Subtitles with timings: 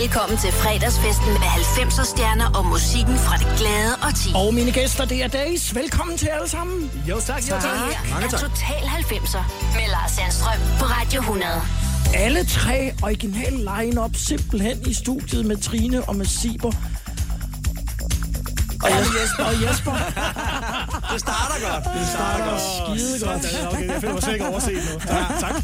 [0.00, 4.28] Velkommen til fredagsfesten med 90'er stjerner og musikken fra det glade og ti.
[4.34, 5.74] Og mine gæster, det er Days.
[5.74, 6.90] Velkommen til alle sammen.
[7.08, 7.78] Jo tak, jo Det tak.
[8.10, 9.44] her er Total 90'er
[9.76, 11.46] med Lars Sandstrøm på Radio 100.
[12.14, 16.72] Alle tre originale line-up simpelthen i studiet med Trine og med Siber.
[18.84, 19.44] Og Jesper.
[19.44, 19.92] Og Jesper.
[21.12, 21.84] Det starter godt.
[21.98, 22.60] Det starter godt.
[22.98, 23.44] Skide godt.
[23.44, 25.14] Sådan, okay, jeg føler mig slet ikke overset nu.
[25.14, 25.54] Ja, tak.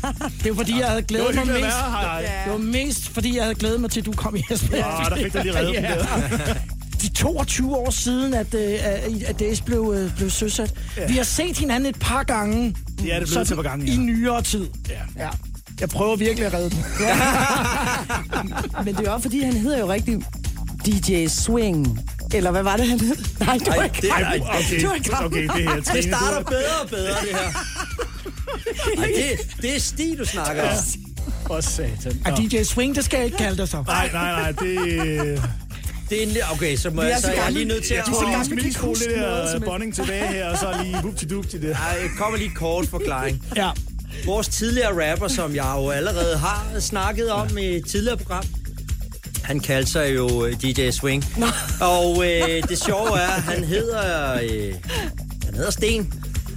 [0.44, 1.60] Det var fordi, jeg havde Det glædet mig at mest.
[1.62, 2.22] være.
[2.44, 4.84] Det var mest, fordi jeg havde glædet mig til, at du kom, Jesper.
[4.84, 6.54] Ah, der fik du lige reddet der.
[7.02, 8.78] De 22 år siden, at, øh,
[9.26, 10.74] at Days blev, øh, blev søsat.
[11.08, 12.56] Vi har set hinanden et par gange.
[12.98, 13.92] Ja, det er blevet sådan til et par gange, ja.
[13.92, 14.68] I nyere tid.
[14.88, 15.24] Ja.
[15.24, 15.28] ja.
[15.80, 16.84] Jeg prøver virkelig at redde den.
[18.84, 20.22] Men det er jo også, fordi han hedder jo rigtig
[20.86, 22.00] DJ Swing.
[22.34, 23.16] Eller hvad var det, han hed?
[23.40, 24.18] Nej, du Ej, var ikke det- klar.
[24.18, 27.48] ej, okay, Du er ikke okay, det her, Det starter bedre og bedre, det her.
[29.02, 30.76] Ej, det, det er sti, du snakker om.
[31.50, 32.22] Åh, satan.
[32.26, 32.38] Og.
[32.38, 33.82] DJ Swing, det skal jeg ikke kalde dig så.
[33.86, 35.42] Nej, nej, nej, det...
[36.10, 38.04] Det er en, okay, så, må jeg, så er jeg lige nødt til Jeg at...
[38.14, 39.64] tror, vi skal kan lige skrue det noget der helst.
[39.64, 41.70] bonding tilbage her, og så lige whoop til det.
[41.72, 43.42] Ej, jeg kommer lige kort forklaring.
[43.56, 43.70] Ja.
[44.26, 48.44] Vores tidligere rapper, som jeg jo allerede har snakket om i et tidligere program,
[49.42, 51.24] han kaldte sig jo øh, DJ Swing.
[51.80, 54.74] Og øh, det sjove er, at han hedder, øh,
[55.44, 56.12] han hedder Sten.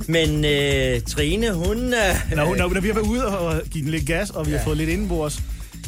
[0.08, 1.78] Men øh, Trine, hun...
[1.78, 4.52] Øh, Når, når, når vi har været ude og give den lidt gas, og vi
[4.52, 5.40] har fået lidt indenbords,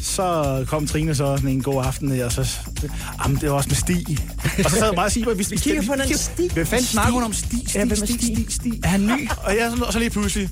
[0.02, 2.56] så kom Trine så sådan en god aften, og så...
[3.24, 4.18] Jamen, det var også med Stig.
[4.64, 6.50] Og så sad jeg bare og sige, at vi, vi kigger på den Stig.
[6.52, 7.34] Hvad fanden snakker hun om?
[7.74, 8.20] Ja, er Stig, Stig?
[8.20, 8.80] Stig, Stig.
[8.84, 9.28] Er han ny?
[9.44, 10.48] Og, jeg, og så lige pludselig,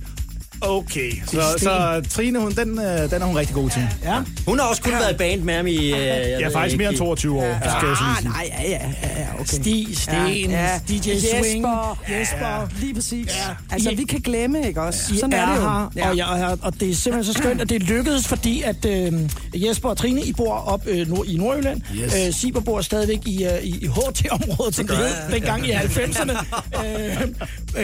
[0.60, 1.12] okay.
[1.26, 3.82] Så, så Trine, hun, den, øh, den er hun rigtig god til.
[4.04, 4.16] Ja.
[4.46, 5.76] hun har også kun været i band med ham i...
[5.76, 7.58] Øh, jeg er ved faktisk ikke, mere end i- 22 år, ja.
[7.58, 8.28] skal jeg så lige Ah, sige.
[8.30, 9.44] nej, ja, ja, ja, ja, okay.
[9.44, 11.64] Stig, Sten, Ja, DJ Swing.
[11.66, 11.98] Jesper.
[12.20, 12.68] Jesper.
[12.80, 13.26] Lige præcis.
[13.26, 13.54] Ja.
[13.70, 15.14] Altså, vi kan glemme, ikke også?
[15.14, 15.60] I Sådan er er det jo.
[15.60, 16.08] her, Ja.
[16.10, 19.12] og, jeg, er- og det er simpelthen så skønt, at det lykkedes, fordi at øh,
[19.54, 21.80] Jesper og Trine, I bor op øh, nord, i Nordjylland.
[21.94, 22.14] Yes.
[22.26, 26.44] Øh, Siber bor stadigvæk i, øh, i, i HT-området, som det hed dengang i 90'erne.
[26.86, 27.22] øh,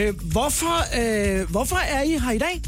[0.07, 2.61] øh, hvorfor, øh, hvorfor er I her i dag?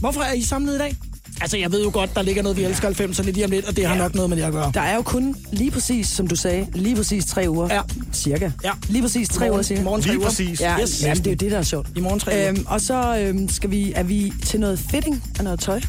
[0.00, 0.96] Hvorfor er I samlet i dag?
[1.40, 3.76] Altså, jeg ved jo godt, der ligger noget, vi elsker 90'erne lige om lidt, og
[3.76, 4.70] det har nok noget med det at gøre.
[4.74, 7.74] Der er jo kun lige præcis, som du sagde, lige præcis tre uger.
[7.74, 7.80] Ja.
[8.12, 8.50] Cirka.
[8.64, 8.70] Ja.
[8.88, 9.82] Lige præcis tre Morgen- uger cirka.
[9.82, 10.28] morgen tre Lige uger.
[10.28, 10.60] præcis.
[10.60, 11.02] Ja, Yes.
[11.02, 11.88] jamen, det er jo det, der er sjovt.
[11.96, 12.48] I morgen tre uger.
[12.48, 15.80] Øhm, og så øhm, skal vi, er vi til noget fitting af noget tøj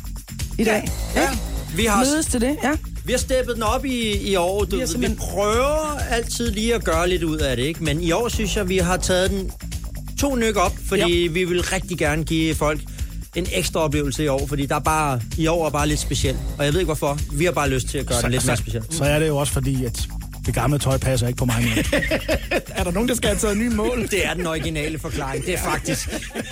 [0.59, 0.89] i dag.
[1.15, 1.21] Ja.
[1.21, 1.41] Ikke?
[1.75, 2.71] Vi har, Mødes til det, ja.
[3.05, 4.59] vi har steppet den op i, i år.
[4.63, 7.83] Du, Vi har vi simpelthen- prøver altid lige at gøre lidt ud af det, ikke?
[7.83, 9.51] Men i år synes jeg, vi har taget den
[10.19, 11.31] to nyk op, fordi ja.
[11.31, 12.81] vi vil rigtig gerne give folk
[13.35, 16.37] en ekstra oplevelse i år, fordi der er bare, i år er bare lidt specielt.
[16.57, 17.17] Og jeg ved ikke hvorfor.
[17.33, 18.93] Vi har bare lyst til at gøre det lidt mere specielt.
[18.93, 20.07] så er det jo også fordi, at
[20.45, 22.01] det gamle tøj passer ikke på mig mere.
[22.75, 24.07] Er der nogen, der skal have taget nye mål?
[24.11, 25.45] Det er den originale forklaring.
[25.45, 26.09] Det er faktisk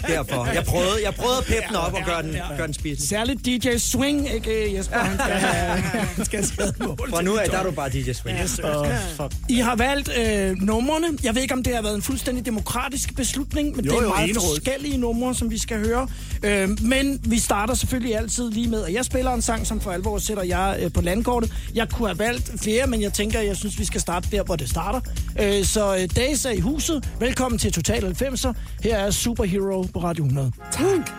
[0.08, 0.46] derfor.
[0.46, 3.08] Jeg prøvede, jeg prøvede at peppe den op og gøre den, gøre den spidsen.
[3.08, 4.98] Særligt DJ Swing, ikke Jesper?
[4.98, 5.82] Han skal, have-
[6.18, 7.10] han skal have mål.
[7.10, 8.38] Fra nu af, der er du bare DJ Swing.
[8.64, 9.34] Og fuck.
[9.50, 11.08] I har valgt øh, numrene.
[11.24, 14.04] Jeg ved ikke, om det har været en fuldstændig demokratisk beslutning, men Jo, det er
[14.04, 14.64] jo, meget enerådigt.
[14.66, 16.08] forskellige numre, som vi skal høre.
[16.44, 19.92] Øh, men vi starter selvfølgelig altid lige med, at jeg spiller en sang, som for
[19.92, 21.54] alvor sætter jeg øh, på landkortet.
[21.76, 24.56] Jeg kunne have valgt flere, men jeg tænker, jeg synes, vi skal starte der, hvor
[24.56, 25.00] det starter.
[25.42, 27.10] Øh, så øh, Days er i huset.
[27.20, 28.54] Velkommen til Total 90'er.
[28.84, 30.52] Her er Superhero på Radio 100.
[30.72, 31.12] Tak.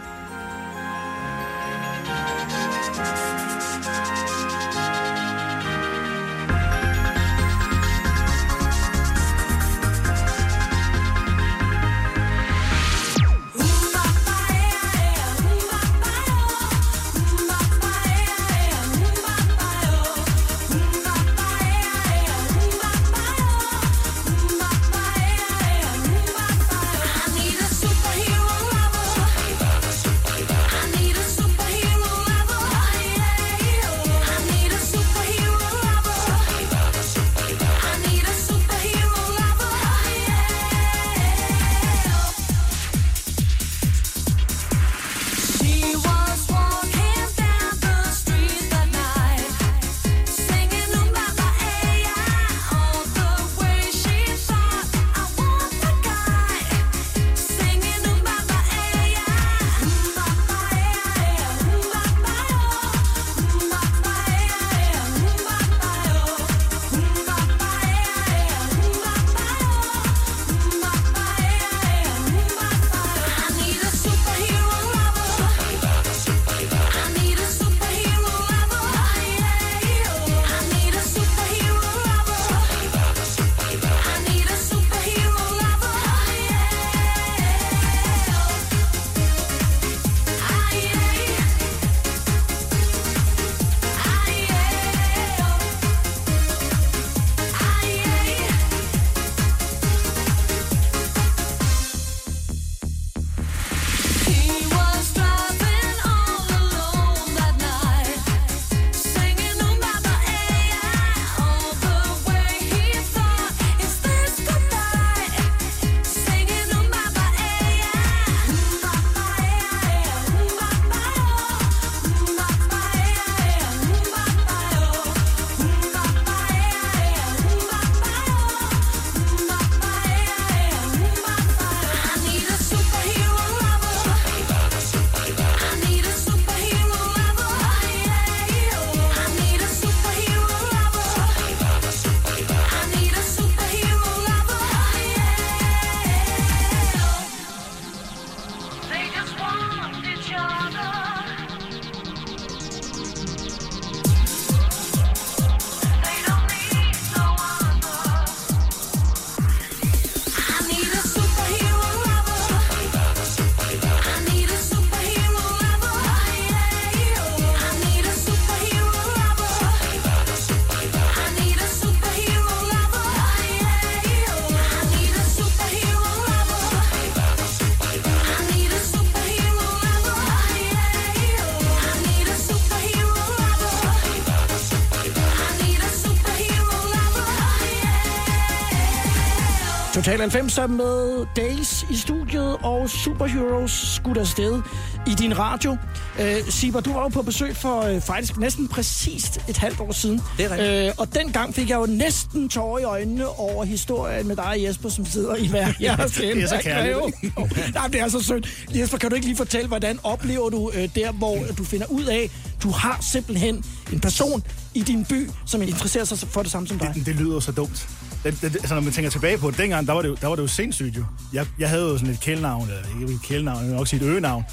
[190.10, 194.62] Total 90 er med Days i studiet, og Superheroes skudt afsted
[195.06, 195.76] i din radio.
[196.20, 199.92] Øh, Siber, du var jo på besøg for øh, faktisk næsten præcist et halvt år
[199.92, 200.20] siden.
[200.36, 200.88] Det er rigtigt.
[200.88, 204.62] Øh, og dengang fik jeg jo næsten tårer i øjnene over historien med dig og
[204.62, 206.34] Jesper, som sidder i hver jeres ende.
[206.34, 206.98] Det er så kærligt.
[207.74, 208.64] Nej, det er så sødt.
[208.74, 212.04] Jesper, kan du ikke lige fortælle, hvordan oplever du øh, der, hvor du finder ud
[212.04, 212.30] af,
[212.62, 214.42] du har simpelthen en person
[214.74, 216.92] i din by, som interesserer sig for det samme som dig?
[216.94, 217.88] Det, det lyder så dumt.
[218.24, 220.26] Det, det, altså, når man tænker tilbage på det, dengang, der var det jo, der
[220.26, 221.04] var det jo sindssygt jo.
[221.32, 224.06] Jeg, jeg havde jo sådan et kælenavn, eller ikke et kælenavn, jeg nok sige et
[224.06, 224.44] øgenavn.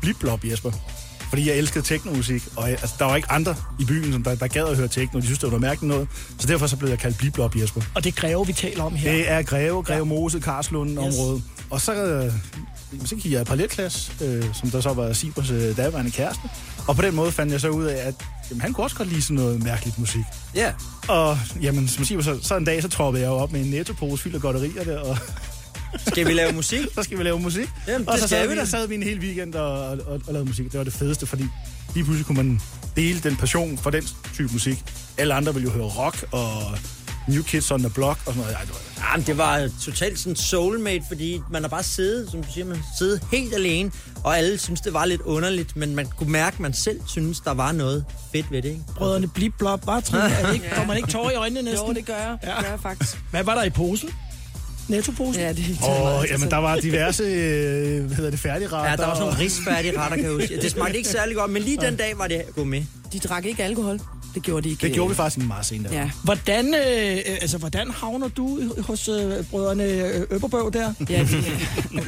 [0.00, 0.70] Bliblop Jesper.
[1.28, 4.34] Fordi jeg elskede teknomusik, og jeg, altså, der var ikke andre i byen, som der,
[4.34, 5.20] der gad at høre tekno.
[5.20, 6.08] De synes, det var mærkeligt noget.
[6.38, 7.80] Så derfor så blev jeg kaldt Bliblop Jesper.
[7.94, 9.12] Og det kræver, vi taler om her.
[9.12, 11.42] Det er Greve, Greve Mose, Karslund området.
[11.70, 12.32] Og så, øh,
[13.04, 16.42] så gik jeg i parallelklasse, øh, som der så var Sibers øh, daværende kæreste.
[16.88, 18.14] Og på den måde fandt jeg så ud af, at
[18.50, 20.24] jamen, han kunne også godt lide sådan noget mærkeligt musik.
[20.54, 20.72] Ja.
[21.08, 23.70] Og jamen, som Sibers, så, så en dag, så troppede jeg jo op med en
[23.70, 25.18] nettopose fyldt af godterier der, og
[26.06, 26.80] Skal vi lave musik?
[26.94, 27.68] så skal vi lave musik.
[27.88, 30.32] Jamen, og så sad vi der sad vi en hel weekend og, og, og, og
[30.32, 30.72] lavede musik.
[30.72, 31.44] Det var det fedeste, fordi
[31.94, 32.60] lige pludselig kunne man
[32.96, 34.04] dele den passion for den
[34.34, 34.84] type musik.
[35.18, 36.78] Alle andre ville jo høre rock og
[37.28, 38.54] New Kids on the Block og sådan noget.
[38.54, 38.80] Ej, det var,
[39.12, 42.78] Jamen, det var totalt sådan soulmate, fordi man har bare siddet, som du siger, man
[42.98, 43.90] siddet helt alene,
[44.24, 47.40] og alle synes det var lidt underligt, men man kunne mærke, at man selv synes,
[47.40, 48.82] der var noget fedt ved det, ikke?
[48.96, 50.22] Brødrene Blip Blop, var Trine?
[50.22, 51.88] Er det ikke, får man ikke tårer i øjnene næsten?
[51.88, 52.36] Jo, det gør jeg.
[52.40, 53.16] Det gør jeg faktisk.
[53.30, 54.08] Hvad var der i posen?
[54.88, 55.42] Nettoposen?
[55.42, 58.90] Ja, det er Åh, jamen, der var diverse, øh, hvad hedder det, færdigretter.
[58.90, 60.60] Ja, der var sådan nogle og- risfærdige retter, kan jeg huske.
[60.62, 62.82] Det smagte ikke særlig godt, men lige den dag var det gå med.
[63.12, 64.00] De drak ikke alkohol.
[64.36, 64.86] Det gjorde de ikke.
[64.86, 65.92] Det gjorde vi faktisk meget senere.
[65.94, 66.10] Ja.
[66.24, 70.92] Hvordan, øh, øh, altså, hvordan havner du hos øh, brødrene øh, Øpperbøv der?
[71.10, 71.44] Ja, det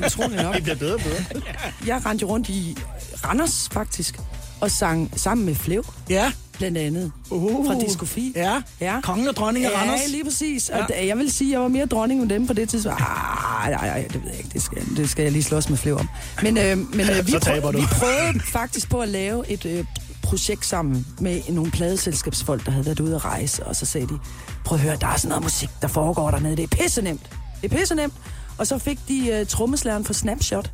[0.00, 0.54] er utroligt nok.
[0.54, 1.42] Det bliver bedre og bedre.
[1.86, 2.76] Jeg rendte rundt i
[3.24, 4.18] Randers, faktisk,
[4.60, 6.32] og sang sammen med Flev, Ja.
[6.58, 7.12] blandt andet.
[7.30, 8.32] Uh, Fra Diskofi.
[8.36, 8.62] Ja.
[8.80, 9.00] Ja.
[9.02, 10.10] Kongen og dronningen af Ja, Randers.
[10.10, 10.68] lige præcis.
[10.70, 10.82] Ja.
[10.82, 11.06] Og ja.
[11.06, 13.00] jeg vil sige, at jeg var mere dronning end dem på det tidspunkt.
[13.00, 14.50] Ah, nej, nej, det ved jeg ikke.
[14.52, 16.08] Det skal, det skal jeg lige slås med Flev om.
[16.42, 19.84] Men, øh, men øh, vi, prøv, vi prøvede faktisk på at lave et øh,
[20.28, 23.66] projekt sammen med nogle pladeselskabsfolk, der havde været ude at rejse.
[23.66, 24.18] Og så sagde de,
[24.64, 26.56] prøv at høre, der er sådan noget musik, der foregår dernede.
[26.56, 27.30] Det er pisse nemt.
[27.62, 28.14] Det er pisse nemt.
[28.58, 30.70] Og så fik de øh, trommeslæren fra Snapshot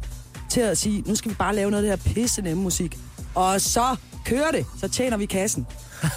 [0.50, 2.98] til at sige, nu skal vi bare lave noget af det her pisse nemme musik.
[3.34, 5.66] Og så kører det, så tjener vi kassen.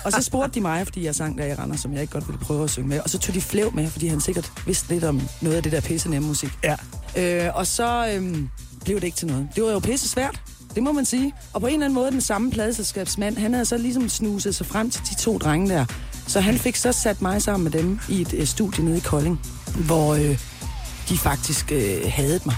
[0.06, 2.28] Og så spurgte de mig, fordi jeg sang der i Randers, som jeg ikke godt
[2.28, 3.00] ville prøve at synge med.
[3.00, 5.72] Og så tog de flæv med, fordi han sikkert vidste lidt om noget af det
[5.72, 6.50] der pisse nemme musik.
[6.64, 6.76] Ja.
[7.18, 8.38] Øh, og så øh,
[8.86, 9.48] blev det ikke til noget.
[9.56, 10.42] Det var jo pisse svært,
[10.78, 11.34] det må man sige.
[11.54, 14.66] Og på en eller anden måde, den samme pladeselskabsmand, han havde så ligesom snuset sig
[14.66, 15.86] frem til de to drenge der.
[16.28, 19.00] Så han fik så sat mig sammen med dem i et øh, studie nede i
[19.00, 19.40] Kolding,
[19.86, 20.40] hvor øh,
[21.10, 22.56] de faktisk øh, hadede mig.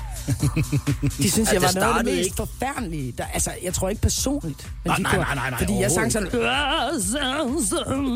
[1.17, 2.35] De synes, Ja, jeg var noget af det mest ikke.
[2.37, 3.11] forfærdelige.
[3.17, 4.67] Der, altså, jeg tror ikke personligt.
[4.83, 6.27] Men Nej, de nej, kunne- nej, nej, nej, Fordi jeg sang sådan...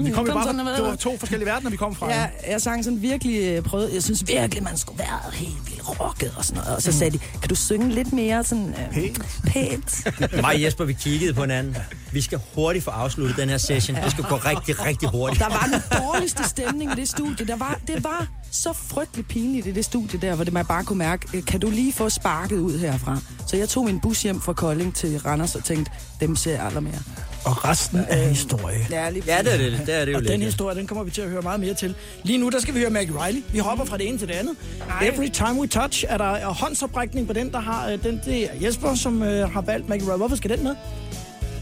[0.05, 2.09] Vi kom jo bare sådan, fra, det var to forskellige verdener, vi kom fra.
[2.13, 3.93] Ja, jeg sang sådan virkelig øh, prøvet.
[3.93, 6.75] Jeg synes virkelig, man skulle være helt vildt rocket og sådan noget.
[6.75, 8.69] Og så sagde de, kan du synge lidt mere sådan...
[8.69, 9.19] Øh, Pænt.
[9.47, 10.07] Pænt.
[10.41, 11.77] Mig og Jesper, vi kiggede på hinanden.
[12.11, 13.97] Vi skal hurtigt få afsluttet den her session.
[14.03, 15.39] Det skal gå rigtig, rigtig hurtigt.
[15.41, 17.45] Der var den dårligste stemning i det studie.
[17.47, 20.83] Der var, det var så frygtelig pinligt i det studie der, hvor det man bare
[20.83, 23.17] kunne mærke, øh, kan du lige få sparket ud herfra?
[23.47, 26.65] Så jeg tog min bus hjem fra Kolding til Randers og tænkte, dem ser jeg
[26.65, 26.99] aldrig mere.
[27.45, 28.87] Og resten er historie.
[28.89, 29.81] Ja, lige Ja, det er det.
[29.85, 31.73] Det er det jo Og den historie, den kommer vi til at høre meget mere
[31.73, 31.95] til.
[32.23, 33.41] Lige nu, der skal vi høre Maggie Riley.
[33.51, 34.55] Vi hopper fra det ene til det andet.
[35.01, 38.21] Every Time We Touch er der er håndsoprækning på den, der har øh, den.
[38.25, 40.17] Det er Jesper, som øh, har valgt Maggie Riley.
[40.17, 40.75] Hvorfor skal den med?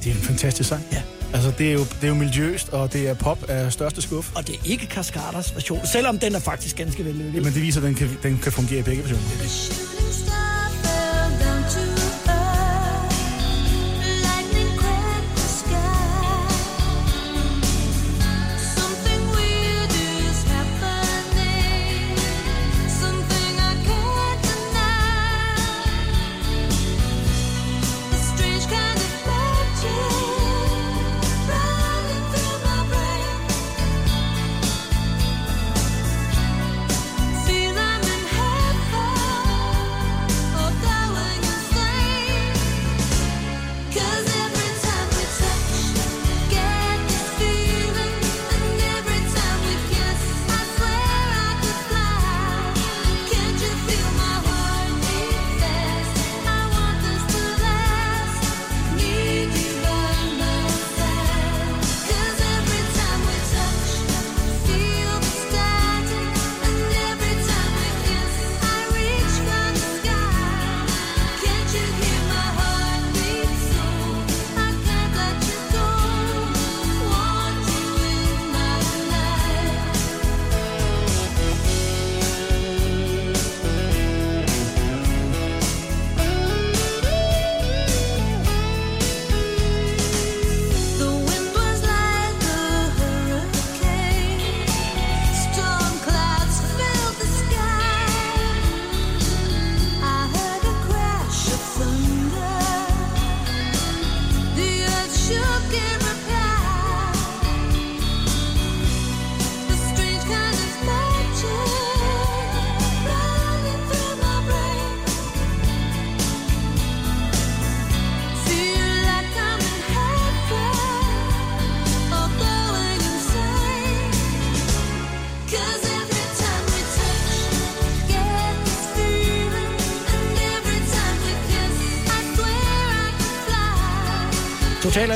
[0.04, 0.84] Det er en fantastisk sang.
[0.92, 1.02] Ja.
[1.34, 4.32] Altså, det er, jo, det er jo miljøst, og det er pop af største skuf.
[4.36, 7.44] Og det er ikke Cascadas version, selvom den er faktisk ganske vellykket.
[7.44, 9.24] Men det viser, at den kan, den kan fungere i begge versioner.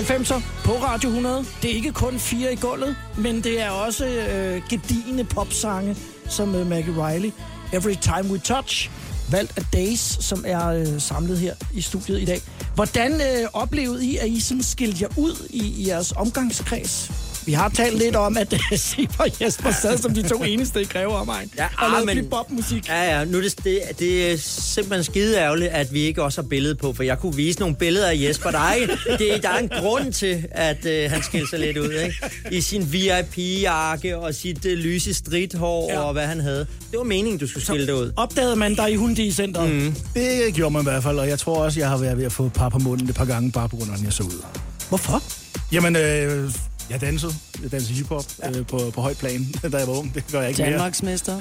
[0.05, 1.45] 90'er på Radio 100.
[1.61, 5.97] Det er ikke kun fire i gulvet, men det er også øh, gedigende popsange,
[6.29, 7.31] som øh, Maggie Riley.
[7.73, 8.91] Every Time We Touch,
[9.31, 12.41] valgt af Days, som er øh, samlet her i studiet i dag.
[12.75, 17.11] Hvordan øh, oplevede I, at I sådan skilte jer ud i, i jeres omgangskreds?
[17.45, 20.85] Vi har talt lidt om, at Sipper og Jesper sad som de to eneste i
[20.85, 21.51] Greve omegn.
[21.57, 22.87] Ja, og ah, lavede men- bebop-musik.
[22.89, 23.25] Ja, ja.
[23.25, 26.75] Nu er det, det, det er simpelthen skide ærgerligt, at vi ikke også har billede
[26.75, 28.51] på, for jeg kunne vise nogle billeder af Jesper.
[28.51, 31.77] Der er, ikke, det, der er en grund til, at øh, han skilte sig lidt
[31.77, 32.15] ud, ikke?
[32.51, 35.99] I sin VIP-jakke og sit øh, lyse stridthår Ja.
[35.99, 36.59] og hvad han havde.
[36.91, 38.11] Det var meningen, du skulle skille det ud.
[38.15, 39.69] Opdagede man dig i Hundi-centret?
[39.73, 39.95] Mm.
[40.13, 42.31] Det gjorde man i hvert fald, og jeg tror også, jeg har været ved at
[42.31, 44.43] få par på munden et par gange, bare på grund af, hvordan jeg så ud.
[44.89, 45.23] Hvorfor?
[45.71, 46.51] Jamen, øh,
[46.89, 47.33] jeg dansede.
[47.63, 48.49] Jeg dansede hiphop ja.
[48.49, 50.15] øh, på, på højt plan, da jeg var ung.
[50.15, 50.71] Det gør jeg ikke mere.
[50.71, 51.39] Danmarksmester.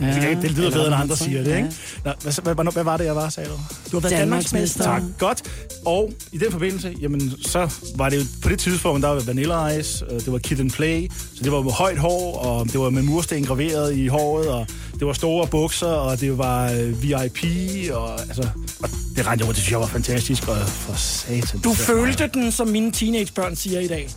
[0.00, 1.56] Ja, det, kan, det lyder eller bedre, end hvad andre siger det, siger.
[1.56, 1.68] ikke?
[2.04, 3.54] Nå, hvad, hvad, hvad, hvad var det, jeg var, sagde du?
[3.92, 4.84] Du har været Danmarksmester.
[4.84, 5.28] Danmarksmester.
[5.28, 5.42] Tak, godt.
[5.86, 9.66] Og i den forbindelse, jamen, så var det jo på det tidspunkt, der var Vanilla
[9.66, 12.80] Ice, øh, det var Kid and Play, så det var med højt hår, og det
[12.80, 14.66] var med mursten graveret i håret, og
[14.98, 17.44] det var store bukser, og det var øh, VIP,
[17.92, 18.48] og, altså,
[18.82, 21.60] og det rendte over, det synes jeg var fantastisk, og for satan.
[21.60, 24.08] Du det følte den, som mine teenagebørn siger i dag.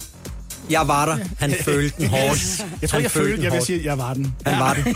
[0.69, 1.17] Jeg var der.
[1.39, 2.65] Han følte den hårdt.
[2.81, 4.35] Jeg tror, Han jeg følte, den jeg vil sige, at jeg var den.
[4.45, 4.85] Han var det.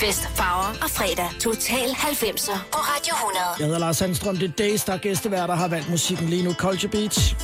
[0.00, 1.24] Fest, farver og fredag.
[1.40, 3.44] Total 90'er på Radio 100.
[3.58, 4.36] Jeg hedder Lars Sandstrøm.
[4.36, 6.52] Det er Days, der er gæsteværter, har valgt musikken lige nu.
[6.52, 7.34] Culture Beach.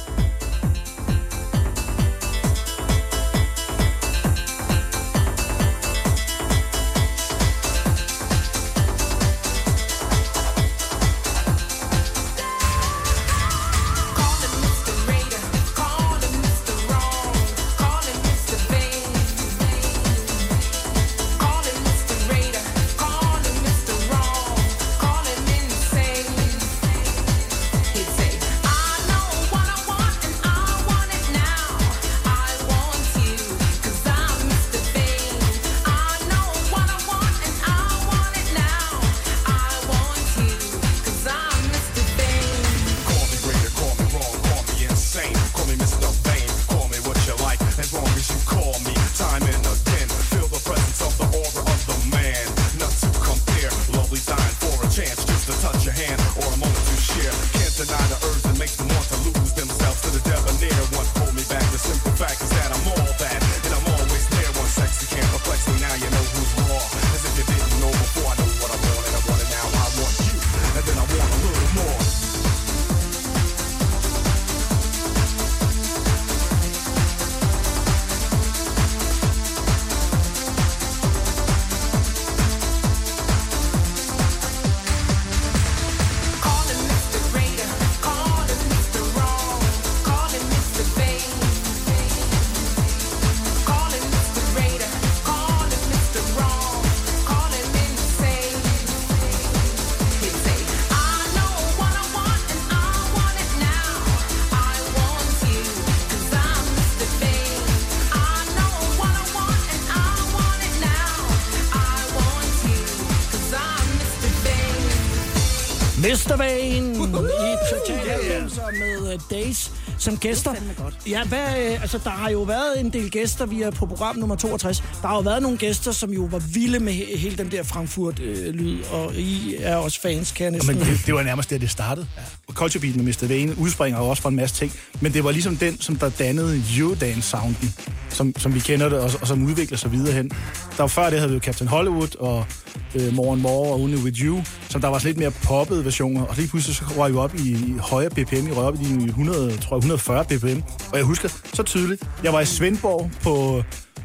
[119.44, 120.54] Days som gæster.
[120.54, 120.94] fandme godt.
[121.08, 124.16] Ja, hvad, øh, altså, der har jo været en del gæster, vi er på program
[124.18, 124.82] nummer 62.
[125.02, 127.62] Der har jo været nogle gæster, som jo var vilde med he- hele den der
[127.62, 130.78] Frankfurt-lyd, og I er også fans, kan jeg næsten.
[130.78, 132.06] Men det, det var nærmest der, det startede.
[132.16, 132.52] Ja.
[132.52, 133.26] Culture Beat med Mr.
[133.28, 136.08] Vane udspringer jo også fra en masse ting, men det var ligesom den, som der
[136.08, 137.74] dannede Eurodance-sounden,
[138.10, 140.28] som, som vi kender det, og, og som udvikler sig videre hen.
[140.76, 142.46] Der var før det havde vi jo Captain Hollywood og
[142.94, 146.22] øh, More and More og Only With You, som der var lidt mere poppede versioner,
[146.22, 148.84] og lige pludselig så røg vi op i, i højere BPM, vi røg op i
[148.84, 150.60] de 100, tror jeg, 140 BPM,
[150.92, 153.62] og jeg husker så tydeligt, jeg var i Svendborg på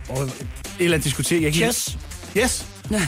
[0.09, 0.31] og et
[0.79, 1.43] eller andet diskotek.
[1.43, 1.97] Jeg Yes.
[2.37, 2.65] Yes.
[2.91, 2.99] jeg,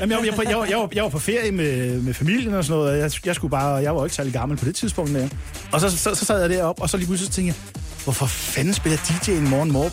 [0.00, 2.98] jeg, jeg, jeg, jeg, jeg var på ferie med, med familien og sådan noget, og
[2.98, 5.28] jeg, jeg skulle bare, jeg var jo ikke særlig gammel på det tidspunkt der.
[5.72, 8.74] Og så, så, så sad jeg deroppe, og så lige pludselig tænkte jeg, hvorfor fanden
[8.74, 9.92] spiller DJ'en morgen morgen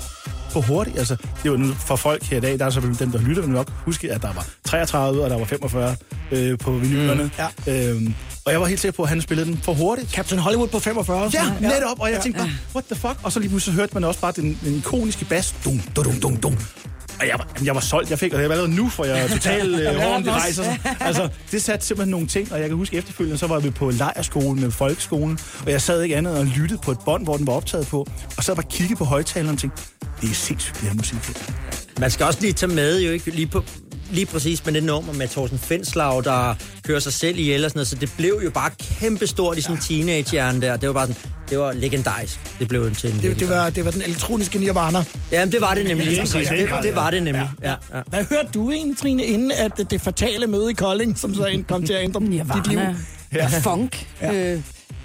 [0.52, 0.98] på hurtigt?
[0.98, 3.48] Altså, det var nu for folk her i dag, der er selvfølgelig dem, der lytter,
[3.48, 5.96] nok huske, at der var 33, og der var 45
[6.32, 7.24] øh, på vinylerne.
[7.24, 7.32] Mm,
[7.68, 7.90] ja.
[7.90, 8.14] øhm,
[8.46, 10.12] og jeg var helt sikker på, at han spillede den for hurtigt.
[10.12, 11.32] Captain Hollywood på 45.
[11.34, 12.00] Ja, netop.
[12.00, 13.16] Og jeg tænkte bare, what the fuck?
[13.24, 15.56] Og så lige pludselig hørte man også bare den, den ikoniske bas.
[15.66, 16.58] Dum, dum, dum, dum.
[17.20, 18.10] Og jeg var, jeg var solgt.
[18.10, 20.64] Jeg fik, og jeg var allerede nu, for jeg er totalt øh, hårdt, det rejser.
[21.00, 23.90] Altså, det satte simpelthen nogle ting, og jeg kan huske efterfølgende, så var vi på
[23.90, 27.48] lejerskolen med folkeskolen, og jeg sad ikke andet og lyttede på et bånd, hvor den
[27.48, 29.84] var optaget på, og så bare kiggede på højtaleren og tænkte,
[30.22, 31.18] det er sindssygt, det her musik.
[31.18, 31.54] her."
[32.00, 33.64] Man skal også lige tage med, jo ikke lige på,
[34.12, 36.56] lige præcis med det nummer med Thorsten Fenslav, der
[36.88, 39.76] kører sig selv ihjel og sådan noget, så det blev jo bare kæmpestort i sådan
[39.76, 40.78] en teenagehjerne der.
[40.78, 42.40] Det var bare sådan, det var legendarisk.
[42.60, 45.04] Det blev en til en Det, det, var, det var den elektroniske nirvana.
[45.32, 46.08] Jamen, det var det nemlig.
[46.16, 46.36] Ja, præcis.
[46.52, 46.82] ja, Det, ja.
[46.82, 47.50] det var det nemlig.
[47.64, 48.02] Ja, ja.
[48.08, 51.66] Hvad hørte du egentlig, Trine, inden at det fatale møde i Kolding, som så ind-
[51.66, 52.80] kom til at ændre dit liv?
[52.80, 52.96] Nirvana,
[53.34, 53.48] ja.
[53.64, 54.34] funk, ja.
[54.54, 54.62] øh,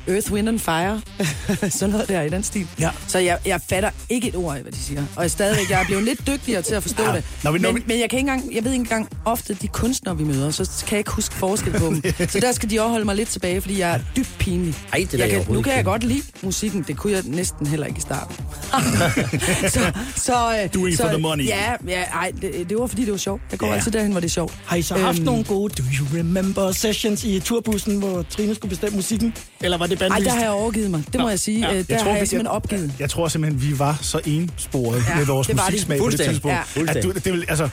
[0.09, 1.01] Earth, Wind and Fire,
[1.71, 2.67] sådan noget der i den stil.
[2.81, 2.91] Ja.
[3.07, 5.05] Så jeg, jeg fatter ikke et ord af, hvad de siger.
[5.17, 7.13] Og jeg, stadigvæk, jeg er blevet lidt dygtigere til at forstå ja.
[7.13, 7.25] det.
[7.25, 9.69] Vi- når men, vi- men jeg kan ikke engang, jeg ved ikke engang ofte de
[9.69, 12.03] kunstnere, vi møder, så kan jeg ikke huske forskel på dem.
[12.33, 14.75] så der skal de også holde mig lidt tilbage, fordi jeg er dybt pinlig.
[14.93, 17.67] Ej, det er jeg kan, nu kan jeg godt lide musikken, det kunne jeg næsten
[17.67, 18.37] heller ikke i starten.
[19.75, 21.47] så, så, øh, Doing så, for the money.
[21.47, 23.43] Ja, ja ej, det, det var fordi, det var sjovt.
[23.51, 23.75] Jeg går Ja.
[23.75, 24.55] altid derhen, hvor det er sjovt.
[24.67, 28.55] Har I så haft Øhm, nogle gode Do You Remember sessions i turbussen, hvor Trine
[28.55, 29.35] skulle bestemme musikken?
[29.61, 30.25] Eller var det Bandlyst?
[30.27, 31.05] der har jeg overgivet mig.
[31.13, 31.69] Det må jeg sige.
[31.71, 31.83] Ja.
[31.83, 32.93] Der har jeg simpelthen opgivet.
[32.99, 36.57] Jeg tror simpelthen, vi var så ensporet Ja, med vores musiksmag på det tidspunkt.
[36.77, 36.83] Ja.
[36.89, 37.69] At du, det vil, altså,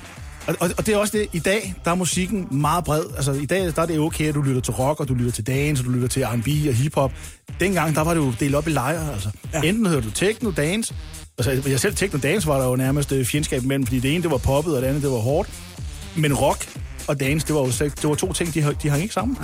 [0.47, 3.03] og, og, og det er også det, i dag, der er musikken meget bred.
[3.15, 5.31] Altså, i dag der er det okay, at du lytter til rock, og du lytter
[5.31, 7.11] til dance, og du lytter til R&B og hiphop.
[7.59, 9.29] Dengang, der var det jo delt op i lejre, altså.
[9.53, 9.61] Ja.
[9.61, 10.93] Enten hørte du techno, dance,
[11.38, 14.23] altså jeg selv techno, dance var der jo nærmest øh, fjendskab imellem, fordi det ene,
[14.23, 15.49] det var poppet, og det andet, det var hårdt.
[16.15, 16.67] Men rock
[17.07, 19.37] og dance, det var jo det var to ting, de, de hang ikke sammen.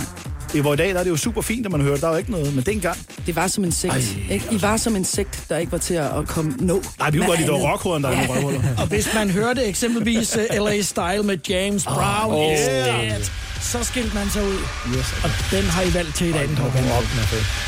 [0.54, 2.10] I hvor i dag, der er det jo super fint, at man hører, der er
[2.10, 2.96] jo ikke noget, men dengang,
[3.26, 3.94] Det var som en sekt.
[3.94, 4.34] Ej.
[4.34, 4.46] Ikke?
[4.50, 6.82] I var som en sekt, der ikke var til at, at komme nå.
[6.98, 8.76] nej, vi kunne med godt lide, der var der er nogle.
[8.80, 10.80] Og hvis man hørte eksempelvis L.A.
[10.82, 12.52] Style med James Brown, oh, oh.
[12.52, 13.24] is dead,
[13.60, 14.58] så skilte man sig ud.
[14.96, 16.78] Yes, Og den har I valgt til i dag, den kommer.
[16.78, 17.62] James Brown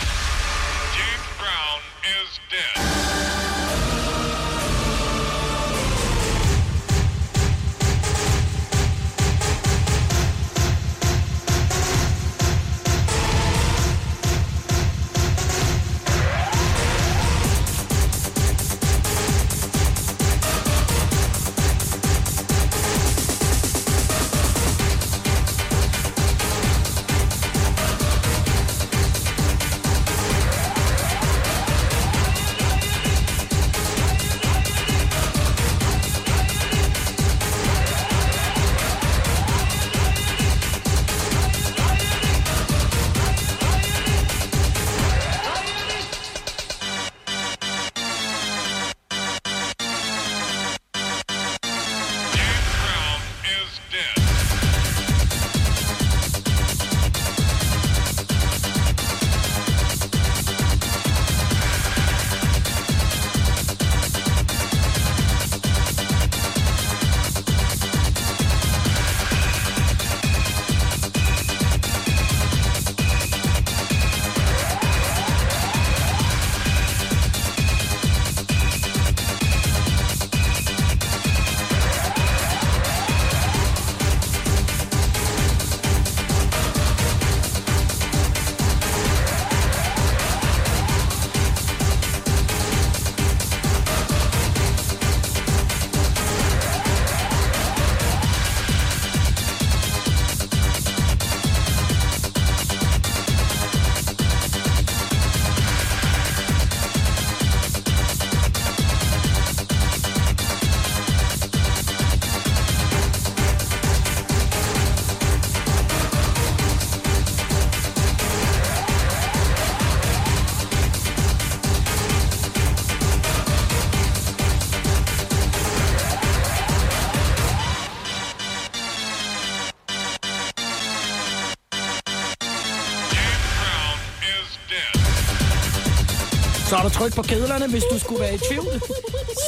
[137.05, 138.83] tryk på kedlerne, hvis du skulle være i tvivl.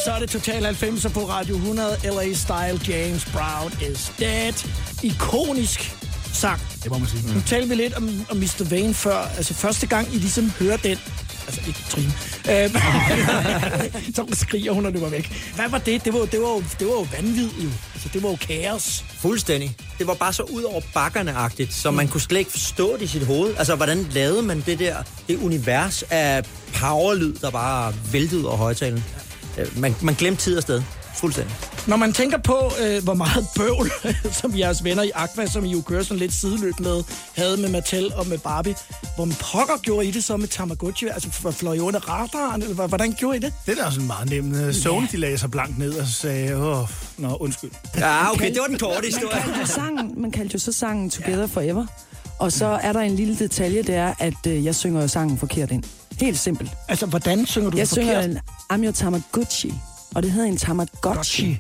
[0.05, 1.97] Så er det Total 90'er på Radio 100.
[2.05, 2.33] L.A.
[2.35, 4.53] Style, James Brown is dead.
[5.03, 5.97] Ikonisk
[6.33, 6.61] sang.
[6.83, 7.35] Det må man sige.
[7.35, 8.69] Nu talte vi lidt om, om Mr.
[8.71, 9.19] Vane før.
[9.37, 10.99] Altså første gang, I ligesom hører den.
[11.47, 12.13] Altså ikke Trine.
[12.51, 12.77] Øhm,
[14.17, 15.53] så skriger hun, og det var væk.
[15.55, 16.05] Hvad var det?
[16.05, 17.71] Det var, det var, jo, det var jo vanvid, jo.
[17.95, 19.05] Altså, det var jo kaos.
[19.19, 19.77] Fuldstændig.
[19.99, 23.07] Det var bare så ud over bakkerne-agtigt, så man kunne slet ikke forstå det i
[23.07, 23.55] sit hoved.
[23.59, 24.97] Altså, hvordan lavede man det der,
[25.29, 29.05] det univers af powerlyd, der bare væltede over højtalen?
[29.59, 30.83] Øh, Man, man glemte tid og sted.
[31.17, 31.55] Fuldstændig.
[31.87, 33.91] Når man tænker på, øh, hvor meget bøvl,
[34.41, 37.03] som jeres venner i Aqua, som I jo kører sådan lidt sideløb med,
[37.37, 38.75] havde med Mattel og med Barbie,
[39.17, 41.07] hvor man pokker gjorde I det så med Tamagotchi?
[41.09, 43.53] Altså, for- fløj I under radaren, eller hvordan gjorde I det?
[43.67, 44.77] Det der er sådan meget nemt.
[44.77, 47.71] Sony, de lagde sig blankt ned og sagde, åh, nå, undskyld.
[47.97, 49.41] Ja, okay, det var den korte Man historie.
[49.43, 51.87] kaldte, jo sangen, man kaldte jo så sangen Together Forever.
[52.39, 55.39] Og så er der en lille detalje, det er, at øh, jeg synger jo sangen
[55.39, 55.83] forkert ind.
[56.21, 56.71] Helt simpelt.
[56.89, 58.25] Altså, hvordan synger du Jeg det forkert?
[58.25, 59.75] synger en I'm your Tamagotchi,
[60.17, 61.01] og det hedder en Tamagotchi.
[61.01, 61.59] Gotchi.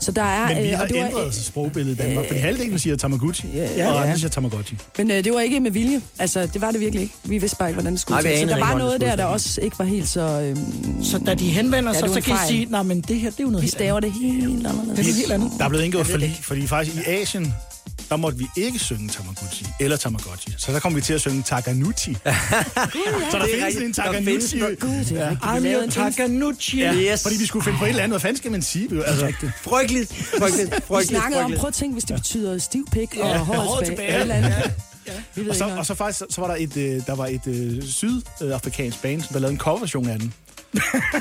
[0.00, 0.48] Så der er...
[0.54, 3.48] Men vi øh, har og det var, ændret sprogbilledet i Danmark, fordi halvdelen siger Tamagotchi,
[3.54, 4.02] ja, og ja.
[4.02, 4.76] andre siger Tamagotchi.
[4.98, 6.00] Men øh, det var ikke med vilje.
[6.18, 7.14] Altså, det var det virkelig ikke.
[7.24, 8.36] Vi vidste bare ikke, hvordan det skulle Nej.
[8.40, 10.20] Så der var noget der, der også ikke var helt så...
[10.20, 13.20] Øhm, Så da de henvender Ja, sig, var så kan I sige, nej, men det
[13.20, 15.16] her, det er jo noget vi helt staver det helt Det er anderledes.
[15.16, 15.52] helt andet.
[15.58, 17.54] Der er blevet indgået forlig, fordi faktisk i Asien,
[18.10, 20.54] der måtte vi ikke synge Tamagotchi eller Tamagotchi.
[20.58, 22.14] Så der kom vi til at synge Taganuchi.
[22.14, 23.96] så der er findes en rigtigt.
[23.96, 24.58] Der findes Taganuchi.
[24.58, 25.84] Gud, er.
[25.86, 25.90] Vi.
[25.90, 26.78] Taganuchi.
[26.80, 27.22] Ja, Yes.
[27.22, 28.12] fordi vi skulle finde på et eller andet.
[28.12, 29.04] Hvad fanden skal man sige?
[29.06, 33.10] Altså, Frygteligt, frygteligt, Vi frygteligt, snakkede om, prøv at tænke, hvis det betyder stiv pik
[33.20, 34.08] og Ja, håret håret tilbage.
[34.08, 34.20] tilbage.
[34.20, 34.72] Eller andet.
[35.34, 37.46] Vi ved og, så, og så faktisk, så, var der et, øh, der var et
[37.46, 40.34] øh, sydafrikansk band, som der lavede en coverversion af den.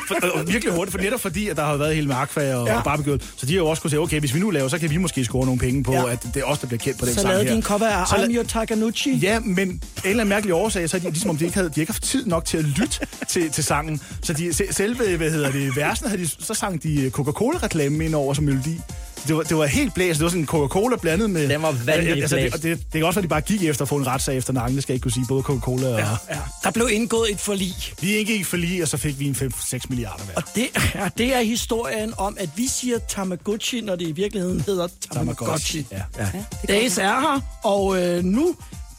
[0.07, 2.67] For, og virkelig hurtigt, for netop fordi, at der har været hele med Aqua og,
[2.67, 2.77] Ja.
[2.77, 4.77] og Barbecue, så de har jo også kunne sige, okay, hvis vi nu laver, så
[4.79, 6.11] kan vi måske score nogle penge på, Ja.
[6.11, 7.51] at det er os, der bliver kendt på den Så sang lavede her.
[7.51, 9.15] de en cover af Så your Taganuchi.
[9.15, 11.69] Ja, men en eller anden mærkelig årsag, så er de ligesom om de ikke havde,
[11.75, 14.01] de ikke haft tid nok til at lytte til, til sangen.
[14.23, 18.15] Så de, se- selve, hvad hedder det, versen, havde de, så sang de Coca-Cola-reklame ind
[18.15, 18.79] over som melodi.
[19.27, 20.19] Det var, det var helt blæst.
[20.19, 21.49] Det var sådan en Coca-Cola blandet med...
[21.49, 22.55] Den var vanvittigt altså, det, blæst.
[22.55, 24.53] og det, det, kan også være, de bare gik efter at få en retssag efter
[24.53, 24.75] nakken.
[24.75, 25.25] Det skal jeg ikke kunne sige.
[25.27, 25.99] Både Coca-Cola og...
[25.99, 26.09] Ja.
[26.29, 27.73] Ja, der blev indgået et forlig.
[28.01, 30.35] Vi indgik for lige, og så fik vi en 5-6 milliarder hver.
[30.35, 34.61] Og det, ja, det er historien om, at vi siger Tamagotchi, når det i virkeligheden
[34.61, 35.85] hedder Tamagotchi.
[35.91, 36.01] Ja.
[36.17, 36.27] Ja.
[36.67, 38.55] Days er her, og øh, nu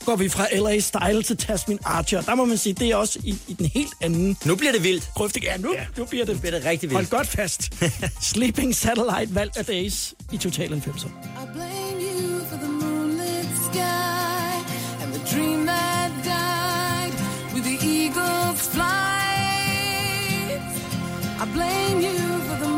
[0.09, 2.21] går vi fra LA Style til Tasmin Archer.
[2.21, 4.83] Der må man sige, det er også i, i den helt anden Nu bliver det
[4.85, 5.11] vildt.
[5.15, 5.41] grøfte.
[5.43, 5.87] Ja, nu, ja.
[5.97, 7.11] nu bliver det, bliver det rigtig Hold vildt.
[7.11, 7.73] godt fast.
[8.33, 11.07] Sleeping Satellite valgt af Days i Total 90'er.
[11.07, 11.11] I
[11.53, 14.53] blame you for the moonlit sky
[15.03, 17.15] and the dream that died
[17.55, 20.63] with the eagle's flight.
[21.43, 22.78] I blame you for the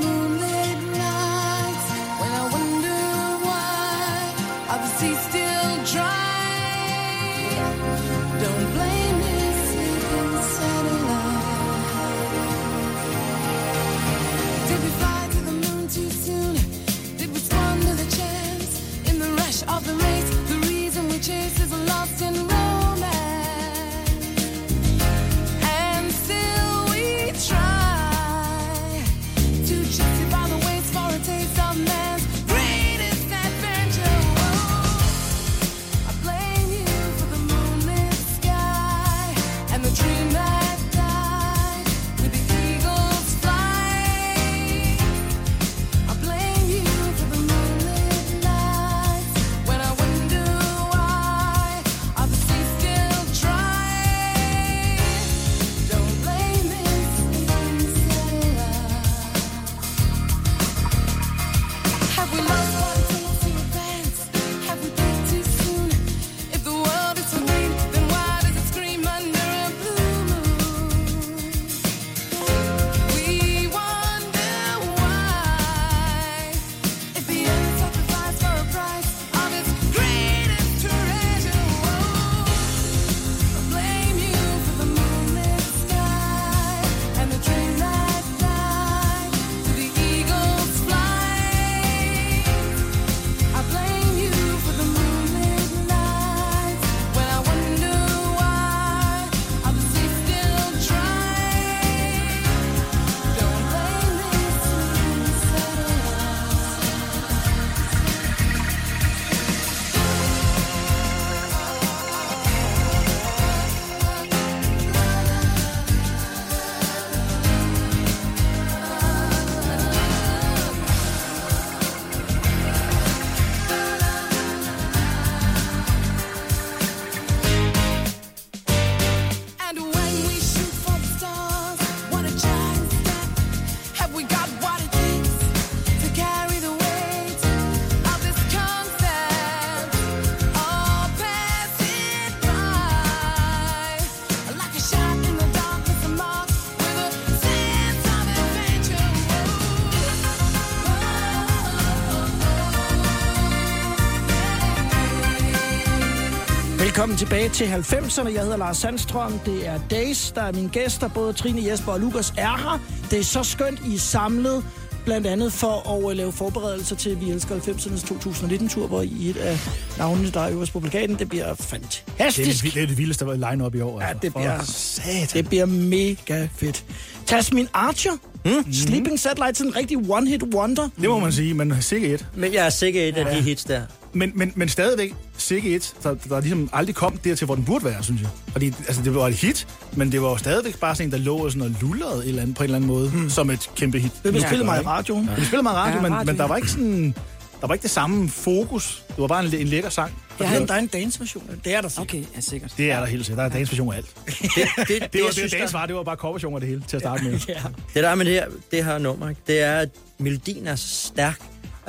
[157.10, 158.32] Velkommen tilbage til 90'erne.
[158.34, 159.38] Jeg hedder Lars Sandstrøm.
[159.46, 161.08] Det er Days, der er mine gæster.
[161.08, 162.80] Både Trine, Jesper og Lukas er her.
[163.10, 164.64] Det er så skønt, I er samlet.
[165.04, 169.36] Blandt andet for at øh, lave forberedelser til Vi Elsker 90'ernes 2019-tur, hvor I et
[169.36, 169.58] af
[169.98, 171.18] navnene, der er øverst på plakaten.
[171.18, 172.64] Det bliver Det er, fantastisk.
[172.64, 174.00] det, det er det vildeste line-up i år.
[174.00, 174.18] Ja, altså.
[174.22, 175.28] det For bliver- Satan.
[175.32, 176.84] Det bliver mega fedt.
[177.26, 178.12] Tasmin Archer.
[178.44, 178.72] Mm.
[178.72, 180.88] Sleeping Satellite, sådan en rigtig one-hit wonder.
[181.00, 182.26] Det må man sige, men sikkert et.
[182.36, 183.82] Men jeg er sikker et af de hits der.
[184.12, 187.84] Men, men, men stadigvæk, sikke et, der, der ligesom aldrig kom dertil, hvor den burde
[187.84, 188.30] være, synes jeg.
[188.52, 191.18] Fordi altså, det var et hit, men det var jo stadigvæk bare sådan en, der
[191.18, 193.30] lå og, sådan og lullerede et eller andet, på en eller anden måde, hmm.
[193.30, 194.12] som et kæmpe hit.
[194.22, 195.24] Det blev spillet mig i radioen.
[195.24, 195.36] Ja.
[195.36, 197.14] Det spillede meget radio, Ja, men, radio, men der var ikke sådan...
[197.60, 199.04] Der var ikke det samme fokus.
[199.08, 200.12] Det var bare en, en lækker sang.
[200.38, 201.60] Der er en, der er en dance-version.
[201.64, 202.06] Det er der sikkert.
[202.06, 202.74] Okay, ja, sikkert.
[202.76, 203.38] Det er der helt sikkert.
[203.38, 204.14] Der er dansversion af alt.
[204.26, 206.60] Det, det, det, Det var jeg det, synes, der, var, det var bare coverversion af
[206.60, 207.32] det hele til at starte med.
[207.48, 207.54] Ja.
[207.94, 210.88] det der er med det her, det her nummer, det er, at melodien er så
[210.88, 211.40] stærk.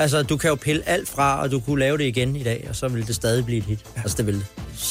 [0.02, 2.66] Altså, du kan jo pille alt fra, og du kunne lave det igen i dag,
[2.70, 3.80] og så vil det stadig blive et hit.
[3.96, 4.46] Altså, det vil det.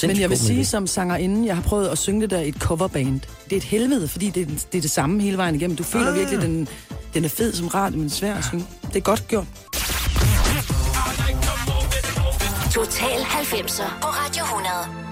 [0.09, 2.55] Men jeg vil sige som sangerinde, jeg har prøvet at synge det der i et
[2.55, 3.21] coverband.
[3.45, 5.77] Det er et helvede, fordi det er, det er det samme hele vejen igennem.
[5.77, 6.15] Du føler Ah.
[6.19, 6.69] virkelig, den,
[7.15, 8.67] den er fed som radio, men svær at synge.
[8.89, 9.47] Det er godt gjort.
[12.75, 15.10] Total 90'er på Radio 100.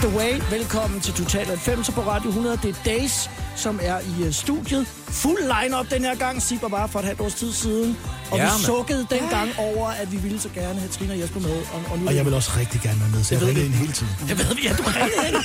[0.00, 0.14] changes.
[0.14, 0.32] Away.
[0.32, 0.58] way.
[0.58, 2.56] Velkommen til Total 90 på Radio 100.
[2.62, 4.86] Det er Days, som er i øh, studiet.
[5.22, 6.42] Fuld line-up den her gang.
[6.42, 7.96] Sip bare for et halvt års tid siden.
[8.30, 11.40] Og Ja, vi sukkede dengang over, at vi ville så gerne have Trine og Jesper
[11.40, 11.50] med.
[11.74, 13.66] Og, og, nu Og jeg vil også rigtig gerne være med, så jeg ved ringede
[13.66, 14.12] ind hele tiden.
[14.28, 15.36] Jeg ved, ja, du ringede ind.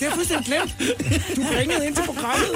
[0.00, 0.72] Det er fuldstændig glemt.
[1.36, 2.50] Du ringede ind til programmet.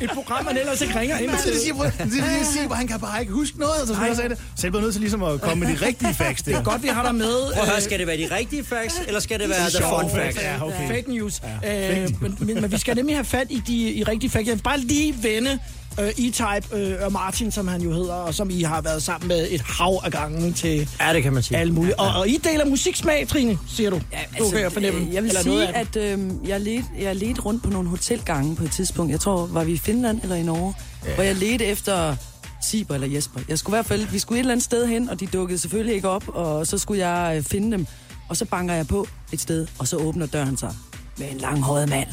[0.00, 1.52] Et program, man ellers ikke ringer ind til.
[1.52, 3.88] det siger, det er siger, hvor han kan bare ikke huske noget.
[3.88, 4.38] Så, jeg sagde det.
[4.56, 6.52] så jeg blev nødt til ligesom at komme med de rigtige facts der.
[6.52, 7.52] Det er godt, vi har dig med.
[7.52, 9.82] Prøv at høre, Øh, skal det være de rigtige facts, eller skal det være the
[9.82, 10.38] fun facts?
[10.42, 10.88] Ja, okay.
[10.88, 11.42] Fake news.
[11.62, 14.48] Ja, øh, men, men, men vi skal nemlig have fat i de i rigtige facts.
[14.48, 15.58] Jeg vil bare lige vende
[16.00, 19.28] øh, E-Type øh, og Martin, som han jo hedder, og som I har været sammen
[19.28, 21.58] med et hav af gange til Ja, det kan man sige.
[21.58, 22.00] alle mulige.
[22.00, 24.00] Og, og I deler musiksmag, Trine, siger du.
[24.12, 25.00] Ja, du kan jeg fornemme.
[25.00, 28.56] øh, Jeg vil Eller sige, at øh, jeg, ledte, jeg ledte rundt på nogle hotelgange
[28.56, 29.12] på et tidspunkt.
[29.12, 30.74] Jeg tror, var vi i Finland eller i Norge?
[31.06, 31.14] Ja.
[31.14, 32.16] Hvor jeg ledte efter
[32.62, 33.40] Siber eller Jesper.
[33.48, 35.58] Jeg skulle i hvert fald, vi skulle et eller andet sted hen, og de dukkede
[35.58, 37.86] selvfølgelig ikke op, og så skulle jeg øh, finde dem.
[38.28, 40.74] Og så banker jeg på et sted, og så åbner døren sig
[41.18, 42.08] med en langhåret mand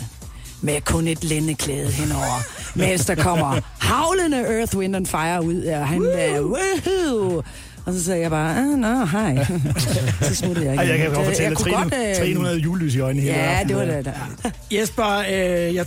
[0.62, 2.43] med kun et lændeklæde henover,
[2.76, 7.43] mens der kommer havlende Earth, Wind and Fire ud, og han er, woohoo!
[7.86, 9.45] Og så sagde jeg bare, ah, nå, hej.
[10.28, 10.80] så smuttede jeg igen.
[10.80, 13.21] Ej, jeg kan godt fortælle, jeg Trine, godt, øh, Trine, hun havde julelys i øjnene
[13.21, 14.06] hele Ja, det var det.
[14.06, 14.50] Der.
[14.71, 15.86] Jesper, øh, jeg,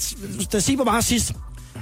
[0.53, 1.33] da Siber var her sidst,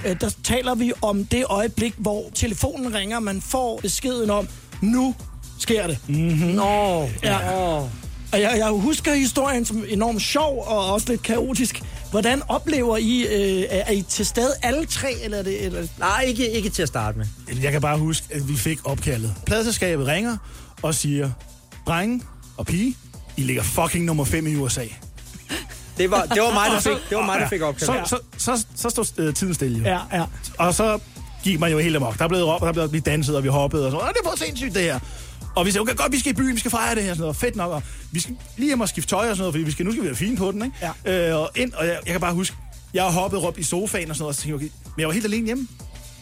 [0.05, 4.47] øh, der taler vi om det øjeblik, hvor telefonen ringer, man får beskeden om,
[4.81, 5.15] nu
[5.59, 5.97] sker det.
[6.07, 6.17] Mhm.
[6.47, 7.37] Nå, Ja.
[7.51, 7.89] Nå.
[8.33, 11.83] Og jeg, jeg husker historien som enormt sjov og også lidt kaotisk.
[12.13, 15.65] Hvordan oplever I, øh, er I til stede alle tre, eller er det...
[15.65, 15.87] Eller...
[15.99, 17.25] Nej, ikke, ikke til at starte med.
[17.61, 19.35] Jeg kan bare huske, at vi fik opkaldet.
[19.45, 20.37] Pladselskabet ringer
[20.81, 21.31] og siger,
[21.87, 22.21] drenge
[22.57, 22.95] og pige,
[23.37, 24.85] I ligger fucking nummer 5 i USA.
[25.97, 28.09] Det var, det var mig, der fik, det var mig, der fik opkaldt.
[28.09, 29.89] Så, så, så, så stod øh, tiden stille.
[29.89, 30.25] Ja, ja.
[30.57, 30.99] Og så
[31.43, 32.19] gik man jo helt amok.
[32.19, 34.15] Der blev råbt, og der blev vi danset, og vi hoppede, og så, Åh, det
[34.25, 34.99] er for sindssygt det her.
[35.55, 37.21] Og vi sagde, okay, godt, vi skal i byen, vi skal fejre det her, sådan
[37.21, 39.63] noget, fedt nok, og vi skal lige hjem og skifte tøj og sådan noget, fordi
[39.63, 40.93] vi skal, nu skal vi være fine på den, ikke?
[41.05, 41.29] Ja.
[41.31, 42.55] Øh, og ind, og jeg, jeg, kan bare huske,
[42.93, 45.07] jeg hoppede råbte i sofaen og sådan noget, og så tænkte jeg, okay, men jeg
[45.07, 45.67] var helt alene hjemme.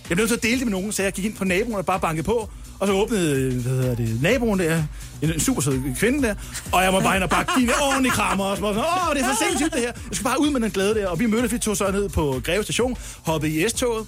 [0.10, 1.76] Jeg blev nødt til at dele det med nogen, så jeg gik ind på naboen
[1.76, 4.84] og bare bankede på, og så åbnede, hvad hedder det, naboen der,
[5.22, 6.36] en, en super sød kvinde der,
[6.72, 8.86] og jeg var bare ind og bare give en ordentlig krammer, og så var sådan,
[9.10, 9.92] åh, det er for sindssygt det her.
[10.10, 12.10] Jeg skal bare ud med den glæde der, og vi mødtes, vi tog så ned
[12.10, 14.08] på Greve station, hoppede i S-toget,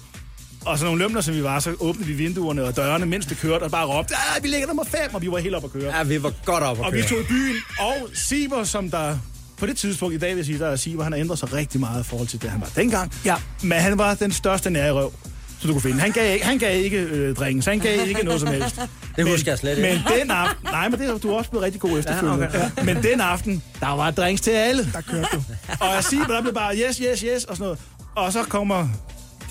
[0.66, 3.38] og så nogle lømler, som vi var, så åbnede vi vinduerne og dørene, mens det
[3.38, 5.72] kørte, og bare råbte, ja, vi ligger nummer 5, og vi var helt op at
[5.72, 5.96] køre.
[5.96, 7.08] Ja, vi var godt op at Og vi køre.
[7.08, 9.18] tog i byen, og Siber, som der
[9.56, 11.52] på det tidspunkt i dag vil jeg sige, der er Siber, han har ændret sig
[11.52, 13.12] rigtig meget i forhold til det, han var dengang.
[13.24, 13.34] Ja.
[13.62, 15.12] Men han var den største nærrøv,
[15.60, 16.00] så du kunne finde.
[16.00, 18.80] Han gav, ikke- han gav ikke øh, drinks, han gav ikke noget som helst.
[19.16, 19.82] Det husker jeg slet ikke.
[19.90, 22.48] Men den aften, nej, men det er du er også blevet rigtig god efterfølgende.
[22.54, 22.84] Ja, okay.
[22.94, 24.88] Men den aften, der var drinks til alle.
[24.92, 25.42] Der kørte du.
[25.80, 27.78] Og jeg siger, der blev bare yes, yes, yes, og sådan noget.
[28.16, 28.88] Og så kommer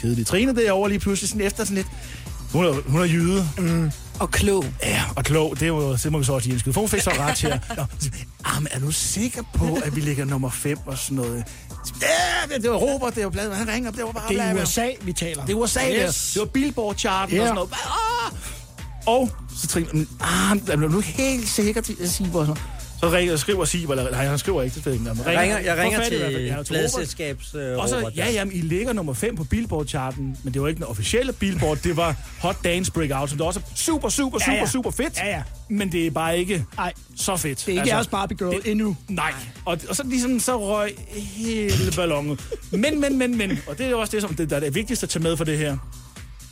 [0.04, 1.88] kedelig Trine derovre lige pludselig sådan efter sådan lidt.
[2.54, 3.50] Hun er, hun er jyde.
[4.20, 4.66] Og klog.
[4.84, 6.74] Ja, og klog, det er jo det vi så også indskyde.
[6.74, 7.84] For hun fik så ret at, Nå,
[8.46, 11.44] ah, men er du sikker på, at vi ligger nummer 5 og sådan noget?
[12.02, 14.54] Ja, det, det var Robert, det var bladet, han ringer, det var bare Det er
[14.54, 14.64] bla.
[14.64, 15.46] USA, vi taler.
[15.46, 15.98] Det var USA, yes.
[16.16, 16.32] Yes.
[16.34, 17.42] det var Billboard-charten Ja.
[17.42, 17.70] og sådan noget.
[17.74, 18.34] Ah!
[19.06, 22.56] Og så Trine, ah, er du helt sikker til at sige, hvor så?
[23.04, 25.30] Så ringer, skriver Siber, eller nej, han skriver ikke, det ved jeg ikke.
[25.32, 28.54] Jeg ringer, jeg ringer fat i hvert til ja, pladselskabs øh, Og så, ja, jamen,
[28.54, 32.16] I ligger nummer 5 på Billboard-charten, men det var ikke den officielle Billboard, det var
[32.40, 34.66] Hot Dance Breakout, som det også er super, super, Ja, super, ja.
[34.66, 35.18] super fedt.
[35.18, 35.44] Ja, ja.
[35.70, 37.52] Men det er bare ikke Nej, så fedt.
[37.52, 38.98] Altså, det er ikke jeres Barbie Girl endnu.
[39.08, 39.34] Nej.
[39.66, 42.40] Og, og så ligesom så røg hele ballonen.
[42.72, 43.60] Men, men, men, men.
[43.68, 45.44] Og det er også det, som det, der er det vigtigste at tage med for
[45.44, 45.78] det her.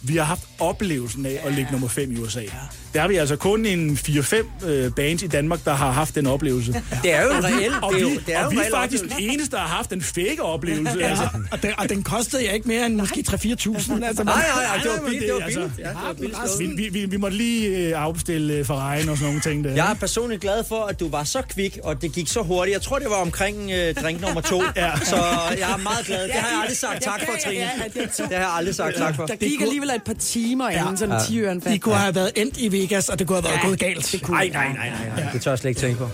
[0.03, 2.39] Vi har haft oplevelsen af at ligge nummer 5 i USA.
[2.41, 2.47] Ja.
[2.93, 6.27] Der har vi altså kun en 4-5 øh, bands i Danmark, der har haft den
[6.27, 6.83] oplevelse.
[7.03, 8.57] Det er jo en reel, Og det er vi, jo, det er jo og vi
[8.57, 10.99] er faktisk den eneste, der har haft en fake oplevelse.
[10.99, 11.27] Ja, Altså.
[11.51, 13.35] og, den, og den kostede jeg ikke mere end måske 3-4.000.
[13.35, 15.69] Altså, Nej, nej, nej, det var billigt, det det var er altså-.
[15.79, 16.59] Ja.
[16.59, 19.71] Vi, vi, vi, vi måtte lige øh, afbestille øh, Ferrari'en og sådan nogle ting der.
[19.73, 22.73] Jeg er personligt glad for, at du var så kvik, og det gik så hurtigt.
[22.73, 24.63] Jeg tror, det var omkring øh, drink nummer to.
[24.75, 24.91] ja.
[25.05, 25.15] Så
[25.59, 26.23] jeg er meget glad.
[26.23, 27.69] Det har jeg aldrig sagt tak for, Trine.
[28.17, 29.25] Det har jeg aldrig sagt tak for.
[29.25, 32.57] Der gik alligevel et par timer, inden sådan 10 øren I kunne have været endt
[32.57, 34.09] i Vegas, og det kunne have været Ja, gået galt.
[34.11, 35.31] det kunne Nej, nej, nej, nej, nej.
[35.33, 36.09] Det tør jeg slet ikke tænke på.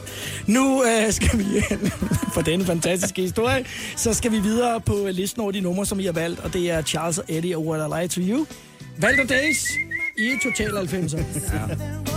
[0.48, 1.46] Nu øh, skal vi,
[2.34, 3.66] for denne fantastiske historie,
[3.96, 6.72] så skal vi videre på listen over de numre, som I har valgt, og det
[6.72, 8.46] er Charles og Eddie og What I Lie to You.
[8.98, 9.68] Valgte Days
[10.18, 11.18] i Total 90'er.
[11.18, 12.17] Everybody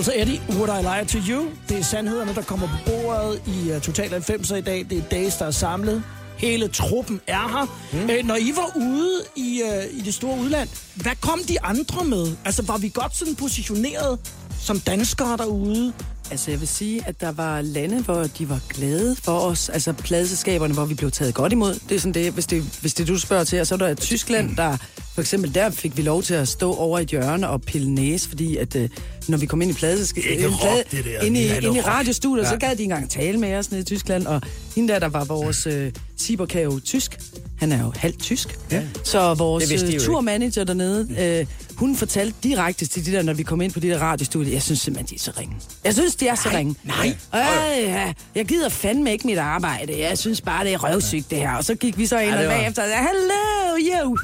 [0.00, 1.48] Charles Eddie, Would I Lie to You?
[1.68, 4.86] Det er sandhederne, der kommer på bordet i uh, Total 90'er i dag.
[4.90, 6.02] Det er Days, der er samlet.
[6.36, 7.66] Hele truppen er her.
[7.92, 8.10] Mm.
[8.10, 12.04] Øh, når I var ude i, uh, i det store udland, hvad kom de andre
[12.04, 12.36] med?
[12.44, 14.18] Altså, var vi godt sådan positioneret
[14.60, 15.92] som danskere derude?
[16.30, 19.68] Altså, jeg vil sige, at der var lande, hvor de var glade for os.
[19.68, 21.74] Altså, pladeselskaberne, hvor vi blev taget godt imod.
[21.88, 23.60] Det er sådan det, hvis det, hvis det du spørger til.
[23.60, 24.76] Og så er der Tyskland, der
[25.20, 27.90] for eksempel der fik vi lov til at stå over i et hjørne og pille
[27.94, 28.88] næse, fordi at øh,
[29.28, 31.20] når vi kom ind i det der.
[31.20, 32.50] ind i, Ja, det ind i radiostudiet, Ja.
[32.50, 34.26] så gad de engang tale med os nede i Tyskland.
[34.26, 34.40] Og
[34.76, 37.18] hende der, der var vores øh, Sieber kan jo tysk.
[37.58, 38.58] Han er jo halvt tysk.
[38.70, 38.82] Ja.
[39.04, 41.08] Så vores Det de øh, turmanager dernede,
[41.40, 41.46] øh,
[41.76, 44.62] hun fortalte direkte til de der, når vi kom ind på de der radiostudier, jeg
[44.62, 45.54] synes simpelthen, de er så ringe.
[45.84, 46.74] Jeg synes, de er så ringe.
[46.84, 47.16] nej.
[47.34, 47.40] Øh,
[47.84, 49.98] ja, jeg gider fandme ikke mit arbejde.
[50.00, 51.52] Jeg synes bare, det er røvsygt, det her.
[51.52, 54.16] Og så gik vi så ind Ja, og det bagefter, hello, you.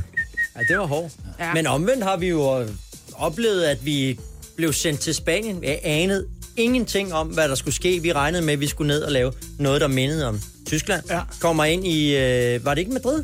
[0.57, 1.13] Ja, det var hårdt.
[1.41, 1.55] Ja.
[1.55, 2.69] Men omvendt har vi jo øh,
[3.15, 4.19] oplevet, at vi
[4.57, 5.65] blev sendt til Spanien.
[5.65, 6.27] Jeg anede
[6.57, 8.03] ingenting om, hvad der skulle ske.
[8.03, 11.03] Vi regnede med, at vi skulle ned og lave noget, der mindede om Tyskland.
[11.11, 11.21] Ja.
[11.41, 12.17] Kommer ind i...
[12.17, 13.23] Øh, var det ikke Madrid?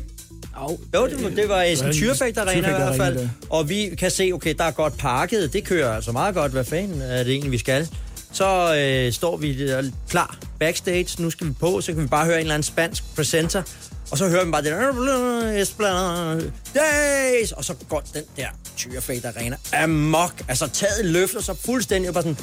[0.61, 3.29] Oh, Jo, det, var- det var Essen en Tyrfægt Arena i hvert fald.
[3.49, 5.53] Og vi kan se, okay, der er godt parket.
[5.53, 6.51] Det kører altså meget godt.
[6.51, 7.89] Hvad fanden er det egentlig, vi skal?
[8.31, 11.21] Så øh, står vi der klar backstage.
[11.23, 13.63] Nu skal vi på, så kan vi bare høre en eller anden spansk presenter.
[14.11, 16.41] Og så hører vi bare det der...
[16.75, 17.51] Days!
[17.51, 18.47] Og så går den der
[18.77, 20.33] Tyrfægt Arena amok.
[20.47, 22.09] Altså taget løfter sig fuldstændig.
[22.09, 22.37] Og bare sådan,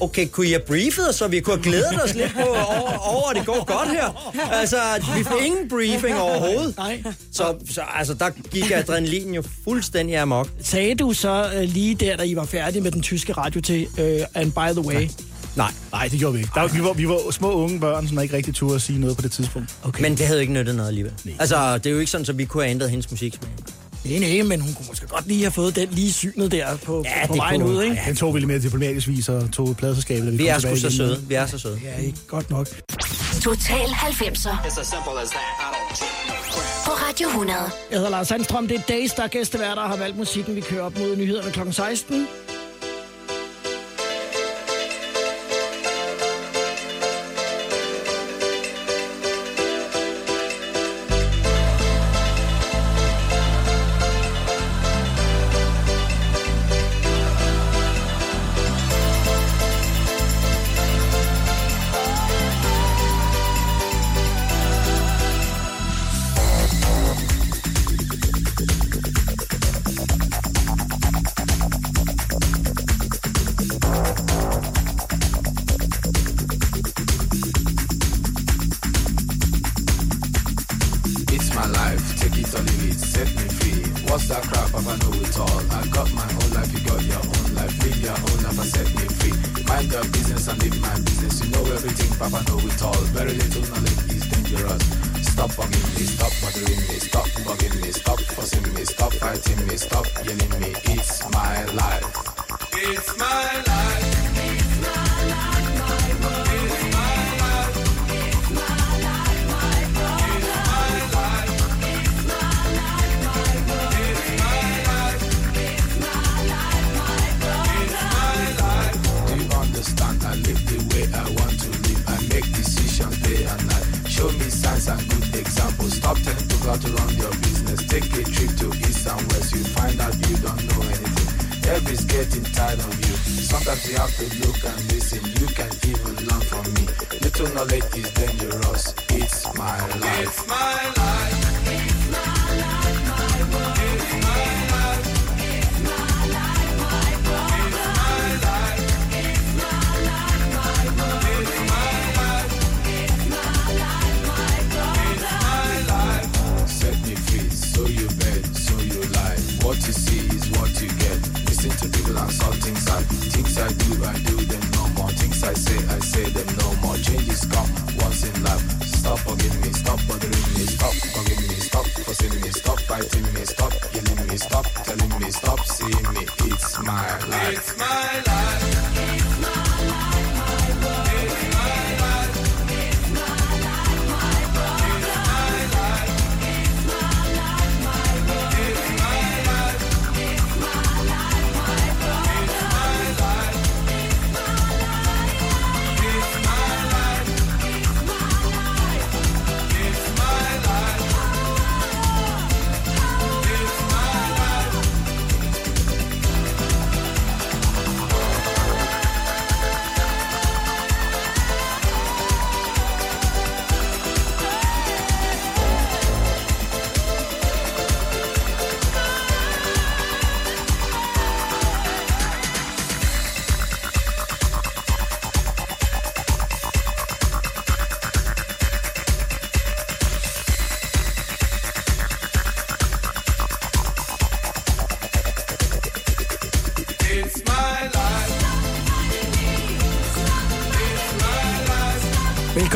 [0.00, 2.40] okay, kunne I have briefet så vi kunne have glædet os lidt på,
[2.78, 4.34] over, over, at det går godt her?
[4.52, 4.76] Altså,
[5.16, 6.76] vi får ingen briefing overhovedet.
[6.76, 7.02] Nej.
[7.32, 10.48] Så, så altså, der gik adrenalin jo fuldstændig amok.
[10.62, 13.86] Sagde du så øh, lige der, da I var færdige med den tyske radio til,
[13.98, 15.08] øh, and by the way, Nej,
[15.56, 16.50] Nej, det gjorde vi ikke.
[16.54, 19.16] Der, vi, var, vi var små unge børn, som ikke rigtig turde at sige noget
[19.16, 19.74] på det tidspunkt.
[19.82, 20.02] okay.
[20.02, 21.12] men det havde ikke nyttet noget alligevel.
[21.38, 23.50] Altså, det er jo ikke sådan, at vi kunne have ændret hendes musiksmag.
[24.04, 27.02] Nej, nej, men hun kunne måske godt lige have fået den lige synet der på,
[27.06, 28.02] Ja, på det vejen kunne- ud, ikke?
[28.06, 30.58] Den tog vi lidt mere diplomatisk vis og tog pladselskabet, da vi, Vi kom er
[30.58, 30.96] sgu tilbage så igen.
[30.96, 31.20] søde.
[31.28, 31.80] Vi er så søde.
[31.84, 32.66] Ja, ikke godt nok.
[33.42, 35.48] Total 90'er It's as simple as that.
[35.60, 36.84] I don't take no crap.
[36.86, 37.58] på Radio 100.
[37.90, 38.68] Jeg hedder Lars Sandstrøm.
[38.68, 40.56] Det er Days, der er gæsteværter og har valgt musikken.
[40.56, 41.60] Vi kører op mod nyhederne kl.
[41.72, 42.26] 16.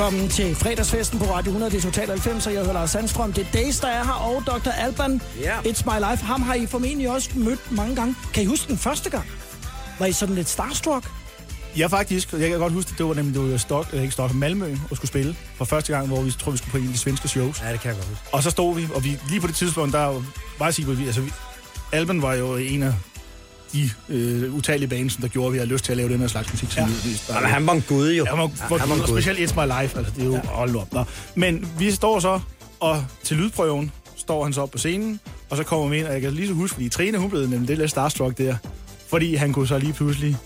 [0.04, 1.72] Velkommen til fredagsfesten på Radio 100.
[1.72, 3.32] Det er Total 90, og jeg hedder Lars Sandstrøm.
[3.32, 4.70] Det er Days, der er her, og Dr.
[4.70, 5.20] Alban.
[5.40, 5.58] Ja.
[5.58, 6.24] It's my life.
[6.24, 8.14] Ham har I formentlig også mødt mange gange.
[8.34, 9.24] Kan I huske den første gang?
[9.98, 11.10] Var I sådan lidt starstruck?
[11.76, 14.34] Jeg faktisk, jeg kan godt huske, at det var nemlig det var Stok, ikke Stok,
[14.34, 16.92] Malmø og skulle spille for første gang, hvor vi tror, vi skulle på en af
[16.92, 17.62] de svenske shows.
[17.62, 18.24] Ja, det kan jeg godt huske.
[18.32, 20.22] Og så stod vi, og vi, lige på det tidspunkt, der
[20.58, 21.32] var jeg sikker, vi, altså, vi,
[21.92, 22.94] Alban var jo en af
[23.74, 26.20] de øh, utallige baner, som der gjorde, at vi havde lyst til at lave den
[26.20, 26.70] her slags musik.
[26.72, 26.82] Som
[27.28, 27.40] Ja.
[27.40, 28.24] vi, han var en gud jo.
[28.24, 28.44] Ja, han var
[28.84, 29.06] en og gud.
[29.08, 30.40] specielt It's My Life, altså det er jo, ja.
[30.44, 30.92] hold nu op.
[30.92, 31.04] Nå.
[31.34, 32.40] Men vi står så,
[32.80, 35.20] og til lydprøven står han så op på scenen,
[35.50, 37.46] og så kommer vi ind, og jeg kan lige så huske, fordi Trine, hun blev
[37.46, 38.56] nemlig det lidt starstruck der,
[39.10, 40.36] fordi han kunne så lige pludselig,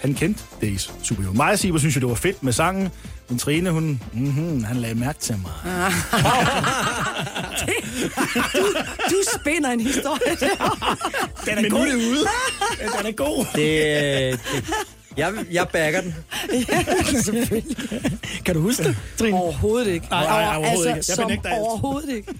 [0.00, 1.32] han kendte Days super jo.
[1.32, 2.88] Mig og Siber synes jo, det var fedt med sangen,
[3.28, 5.52] men Trine, hun, mm-hmm, han lagde mærke til mig.
[9.10, 10.94] Du spinder en historie der.
[11.46, 11.86] Den er god.
[11.94, 12.26] ude.
[12.78, 13.46] Den er god.
[13.54, 14.64] Det, det,
[15.16, 16.14] jeg, jeg backer den.
[17.24, 17.76] Selvfølgelig.
[18.44, 19.38] Kan du huske det, Trine?
[19.38, 20.06] Overhovedet ikke.
[20.10, 20.96] Nej, nej, overhovedet altså, ikke.
[21.08, 21.58] Jeg som benægter alt.
[21.60, 22.34] overhovedet ikke.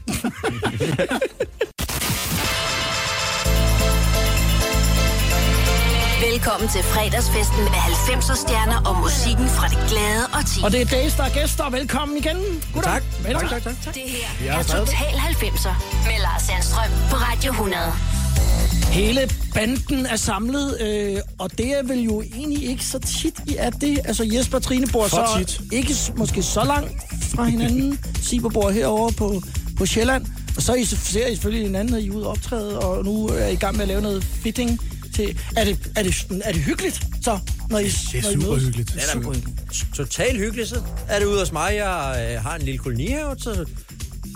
[6.30, 10.58] Velkommen til fredagsfesten med 90'er stjerner og musikken fra det glade og ti.
[10.64, 11.70] Og det er Days, der er gæster.
[11.70, 12.38] Velkommen igen.
[12.74, 12.92] Goddag.
[12.92, 13.02] Tak.
[13.24, 13.50] Velkommen.
[13.50, 13.94] Tak, tak, tak.
[13.94, 14.62] Det her er er.
[14.62, 15.74] Total 90'er
[16.08, 18.23] med Lars Sandstrøm på Radio 100.
[18.92, 19.20] Hele
[19.54, 23.70] banden er samlet, øh, og det er vel jo egentlig ikke så tit, I er
[23.70, 23.98] det.
[24.04, 25.60] Altså Jesper og Trine bor For så tit.
[25.72, 27.98] ikke måske så langt fra hinanden.
[28.22, 29.42] Siber bor herovre på,
[29.78, 30.26] på Sjælland.
[30.56, 33.04] Og så er I, ser I selvfølgelig hinanden, når I er ude og optræde, og
[33.04, 34.80] nu er I i gang med at lave noget fitting
[35.14, 35.38] til...
[35.56, 37.38] Er det, er det, er det hyggeligt, så,
[37.70, 38.64] når I Det er når I super mødes?
[38.64, 38.92] hyggeligt.
[38.94, 39.58] Det er super hyggeligt.
[39.94, 40.76] Totalt hyggeligt, så
[41.08, 41.72] er det ude hos mig.
[41.76, 43.64] Jeg øh, har en lille kolonihave, så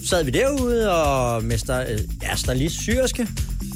[0.05, 3.29] sad vi derude og med sta- øh, ja, stylist syrske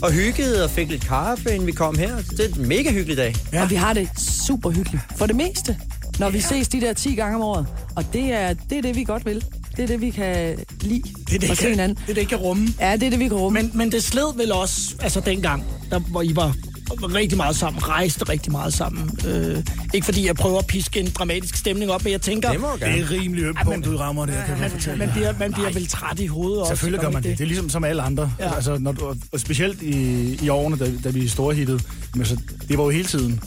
[0.03, 2.17] og hyggede og fik lidt kaffe, inden vi kom her.
[2.17, 3.35] Det er en mega hyggelig dag.
[3.53, 3.63] Ja.
[3.63, 5.03] Og vi har det super hyggeligt.
[5.17, 5.79] For det meste.
[6.19, 7.67] Når vi ses de der 10 gange om året.
[7.97, 9.45] Og det er det, er det vi godt vil.
[9.77, 11.03] Det er det, vi kan lide.
[11.03, 11.97] Det er det, at se kan, hinanden.
[11.97, 12.69] det, er det ikke kan rumme.
[12.81, 13.63] Ja, det er det, vi kan rumme.
[13.63, 16.55] Men, men det sled vel også, altså dengang, der, hvor I var
[16.91, 19.11] rigtig meget sammen, rejste rigtig meget sammen.
[19.27, 19.63] Øh,
[19.95, 23.01] ikke fordi jeg prøver at piske en dramatisk stemning op, men jeg tænker, Det Det
[23.01, 24.99] er rimelig ømt punkt, du rammer det, kan jeg fortælle.
[24.99, 26.71] man bliver, man bliver vel træt i hovedet også.
[26.71, 27.39] Selvfølgelig gør man det.
[27.39, 28.33] Det er ligesom som alle andre.
[28.39, 28.45] Ja.
[28.49, 28.55] Ja.
[28.55, 31.81] Altså, når du, og specielt i, i årene, da, da vi storhittede,
[32.15, 32.37] men så,
[32.69, 33.41] det var jo hele tiden.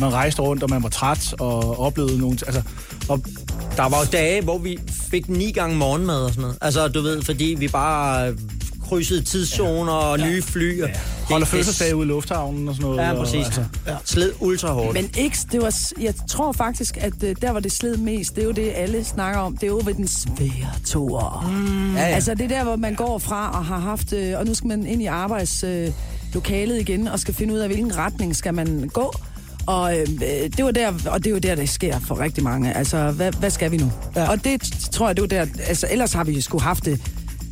[0.00, 2.38] Man rejste rundt, og man var træt og oplevede nogle...
[2.46, 2.62] Altså,
[3.08, 3.22] og,
[3.76, 4.78] Der var jo dage, hvor vi
[5.10, 6.58] fik ni gange morgenmad og sådan noget.
[6.60, 8.34] Altså, du ved, fordi vi bare
[8.92, 10.82] krydsede tidszoner og nye fly.
[10.82, 10.94] Og ja.
[11.30, 13.02] holder fødselsdag ude i lufthavnen og sådan noget.
[13.02, 13.44] Ja, og, præcis.
[13.46, 13.96] altså, Ja.
[14.04, 14.94] Sled ultra hårdt.
[14.94, 18.42] Men ikke, det var, jeg tror faktisk, at øh, der, hvor det sled mest, det
[18.42, 19.56] er jo det, alle snakker om.
[19.56, 21.50] Det er jo ved den svære toer.
[21.52, 21.94] Mm.
[21.96, 22.06] ja, ja.
[22.06, 24.68] Altså det er der, hvor man går fra og har haft, øh, og nu skal
[24.68, 28.90] man ind i arbejdslokalet øh, igen, og skal finde ud af, hvilken retning skal man
[28.92, 29.14] gå.
[29.66, 30.06] Og øh,
[30.56, 32.76] det var der, og det er jo der, det sker for rigtig mange.
[32.76, 33.92] Altså, hvad, hvad skal vi nu?
[34.16, 34.30] Ja.
[34.30, 34.62] Og det
[34.92, 37.00] tror jeg, det var der, altså ellers har vi sgu haft det,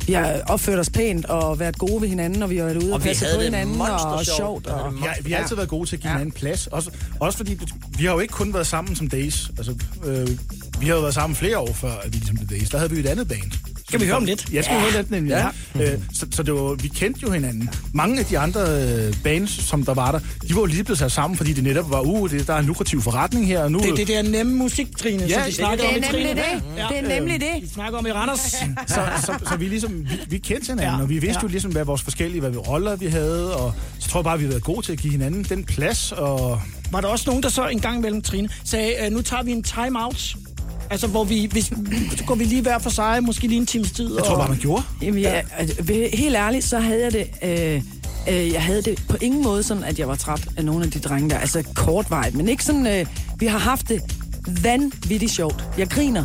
[0.07, 2.91] vi har opført os pænt og været gode ved hinanden, og vi har været ude
[2.91, 4.67] og, Og vi passe på det hinanden og sjovt.
[4.67, 6.17] Og, Ja, vi har altid været gode til at give Ja.
[6.17, 6.67] hinanden plads.
[6.67, 7.57] Også, også fordi,
[7.97, 9.51] vi har jo ikke kun været sammen som Days.
[9.57, 9.75] Altså,
[10.05, 10.27] øh,
[10.79, 12.69] vi har jo været sammen flere år før, at vi ligesom The Days.
[12.69, 13.51] Der havde vi jo et andet band.
[13.91, 14.47] Skal vi høre om lidt?
[14.53, 15.31] Ja, skal vi høre lidt nemlig.
[15.31, 15.47] Ja.
[15.83, 15.93] Ja.
[15.93, 17.69] Øh, så, så det var, vi kendte jo hinanden.
[17.93, 20.99] Mange af de andre øh, bands, som der var der, de var jo lige blevet
[20.99, 23.71] sat sammen, fordi det netop var, uh, det, der er en lukrativ forretning her, og
[23.71, 23.79] nu...
[23.79, 26.03] Det er det der nemme musik, Trine, Ja, som de det- snakker det er om
[26.03, 26.29] i Trine.
[26.29, 26.37] det.
[26.89, 27.49] Det er nemlig det.
[27.61, 28.39] De snakker om i Randers.
[28.87, 30.95] så, så, så vi ligesom, vi, vi kendte hinanden, Ja.
[30.95, 31.01] ja.
[31.01, 31.41] og vi vidste Ja.
[31.43, 34.37] jo ligesom, hvad vores forskellige hvad vi, roller vi havde, og så tror jeg bare,
[34.37, 36.61] vi har været gode til at give hinanden den plads, og
[36.91, 39.51] Var der også nogen, der så en gang mellem Trine sagde, øh, nu tager vi
[39.51, 40.35] en time-out?
[40.91, 41.65] Altså, hvor vi, hvis,
[42.17, 44.15] så går vi lige hver for sig, måske lige en times tid.
[44.15, 44.83] jeg tror bare, man gjorde.
[45.01, 47.27] Jamen, ja, altså, ved- helt ærligt, så havde jeg det...
[47.43, 47.81] Øh,
[48.29, 50.91] øh, jeg havde det på ingen måde sådan, at jeg var træt af nogle af
[50.91, 51.37] de drenge der.
[51.37, 52.87] Altså kortvarigt, men ikke sådan...
[52.87, 53.05] Øh,
[53.39, 54.01] vi har haft det
[54.63, 55.63] vanvittigt sjovt.
[55.77, 56.23] Jeg griner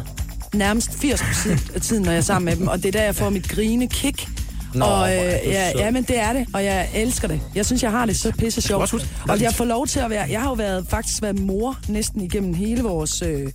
[0.54, 3.14] nærmest 80% af tiden, når jeg er sammen med dem, og det er der, jeg
[3.14, 4.28] får mit grine kick.
[4.74, 7.40] Nå, og, øh, er ja, ja, men det er det, og jeg elsker det.
[7.54, 8.82] Jeg synes, jeg har det så pisse sjovt.
[9.28, 10.26] Og jeg får lov til at være...
[10.30, 13.52] Jeg har jo været, faktisk været mor næsten igennem hele vores øh,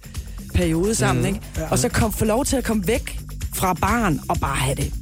[0.54, 1.40] periode sammen, ikke?
[1.70, 3.20] Og så kom, få lov til at komme væk
[3.56, 4.94] fra barn og bare have det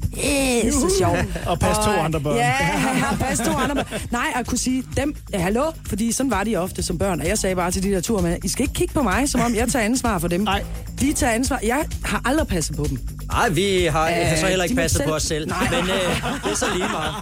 [0.65, 1.19] øh, så sjovt.
[1.45, 2.35] Og passe to andre børn.
[2.45, 3.85] Ja, ja, passe to andre børn.
[4.11, 7.21] Nej, at kunne sige dem, ja, hallo, fordi sådan var de ofte som børn.
[7.21, 9.29] Og jeg sagde bare til de der tur med, I skal ikke kigge på mig,
[9.29, 10.41] som om jeg tager ansvar for dem.
[10.41, 10.63] Nej.
[11.01, 11.59] De tager ansvar.
[11.63, 12.99] Jeg har aldrig passet på dem.
[13.31, 15.47] Nej, vi har Øh, så heller ikke passet selv- på os selv.
[15.47, 15.67] Nej.
[15.71, 17.13] Men øh, det er så lige meget.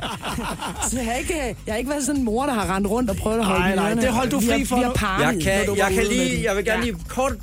[0.91, 1.33] Så jeg har ikke,
[1.65, 3.61] jeg har ikke været sådan en mor, der har rendt rundt og prøvet at holde
[3.61, 4.93] Nej, nej, det holdt du Vi fri har- for Vi har nu.
[4.95, 7.33] parret, Jeg når kan, jeg kan lige, jeg vil gerne lige kort,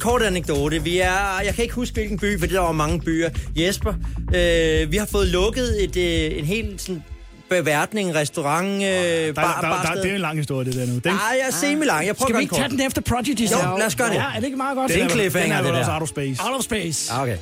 [0.00, 0.82] kort anekdote.
[0.82, 3.30] Vi er, jeg kan ikke huske, hvilken by, for der var mange byer.
[3.56, 3.94] Jesper,
[4.34, 7.02] øh, vi har fået lukket et, øh, en hel sådan,
[7.50, 10.86] beværtning, restaurant, øh, der, bar, der, der, der, Det er en lang historie, det der
[10.86, 10.92] nu.
[10.92, 11.10] Den...
[11.10, 11.52] Ah, jeg er ah.
[11.52, 12.06] semi-lang.
[12.06, 13.40] Jeg prøver Skal vi ikke tage den efter Prodigy?
[13.40, 14.14] Jo, lad os gøre det.
[14.14, 14.92] Ja, er det ikke meget godt?
[14.92, 15.94] den er en cliffhanger, det der.
[15.94, 16.42] Out of space.
[16.44, 17.12] Out of space.
[17.12, 17.36] Ah, okay.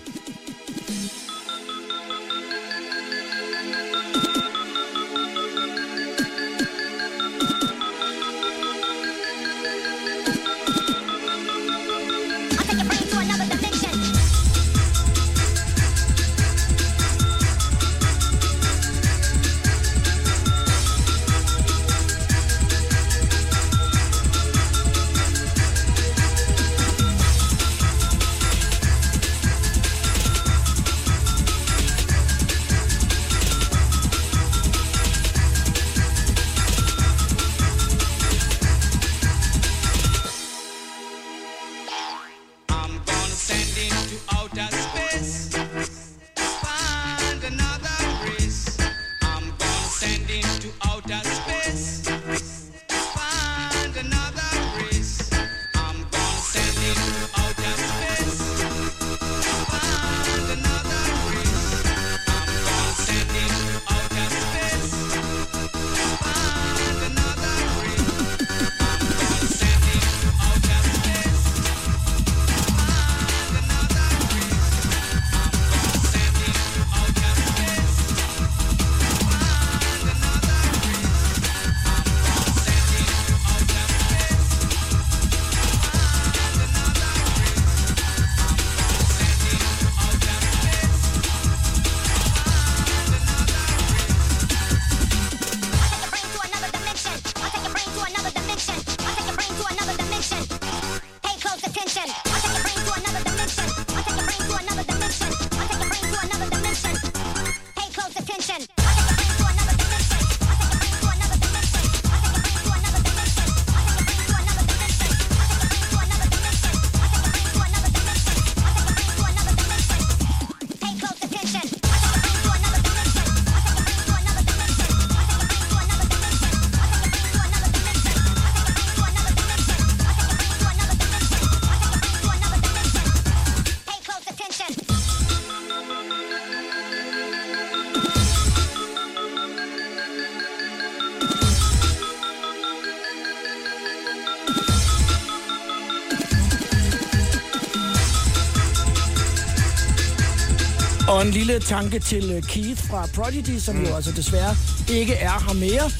[151.23, 153.85] Og en lille tanke til øh, Keith fra Prodigy, som mm.
[153.85, 154.57] jo altså desværre
[154.91, 155.91] ikke er her mere.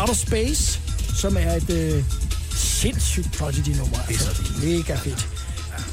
[0.00, 0.80] Outer Space,
[1.16, 2.04] som er et øh,
[2.50, 3.98] sindssygt Prodigy-nummer.
[4.08, 5.28] Altså, mega fedt.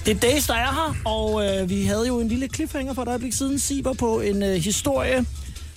[0.06, 3.02] Det er Days, der er her, og øh, vi havde jo en lille cliffhanger for
[3.02, 5.26] et øjeblik siden, Siber, på en øh, historie,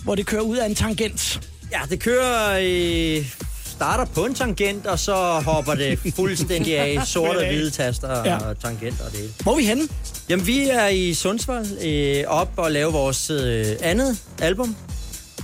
[0.05, 1.41] hvor det kører ud af en tangent.
[1.73, 2.59] Ja, det kører...
[2.63, 3.48] Øh,
[3.79, 5.15] starter på en tangent, og så
[5.45, 7.01] hopper det fuldstændig af.
[7.07, 8.37] Sorte og hvide taster Ja.
[8.37, 9.33] og tangenter og det hele.
[9.43, 9.83] Hvor er vi henne?
[10.29, 14.77] Jamen, vi er i Sundsvall øh, op og lave vores øh, andet album.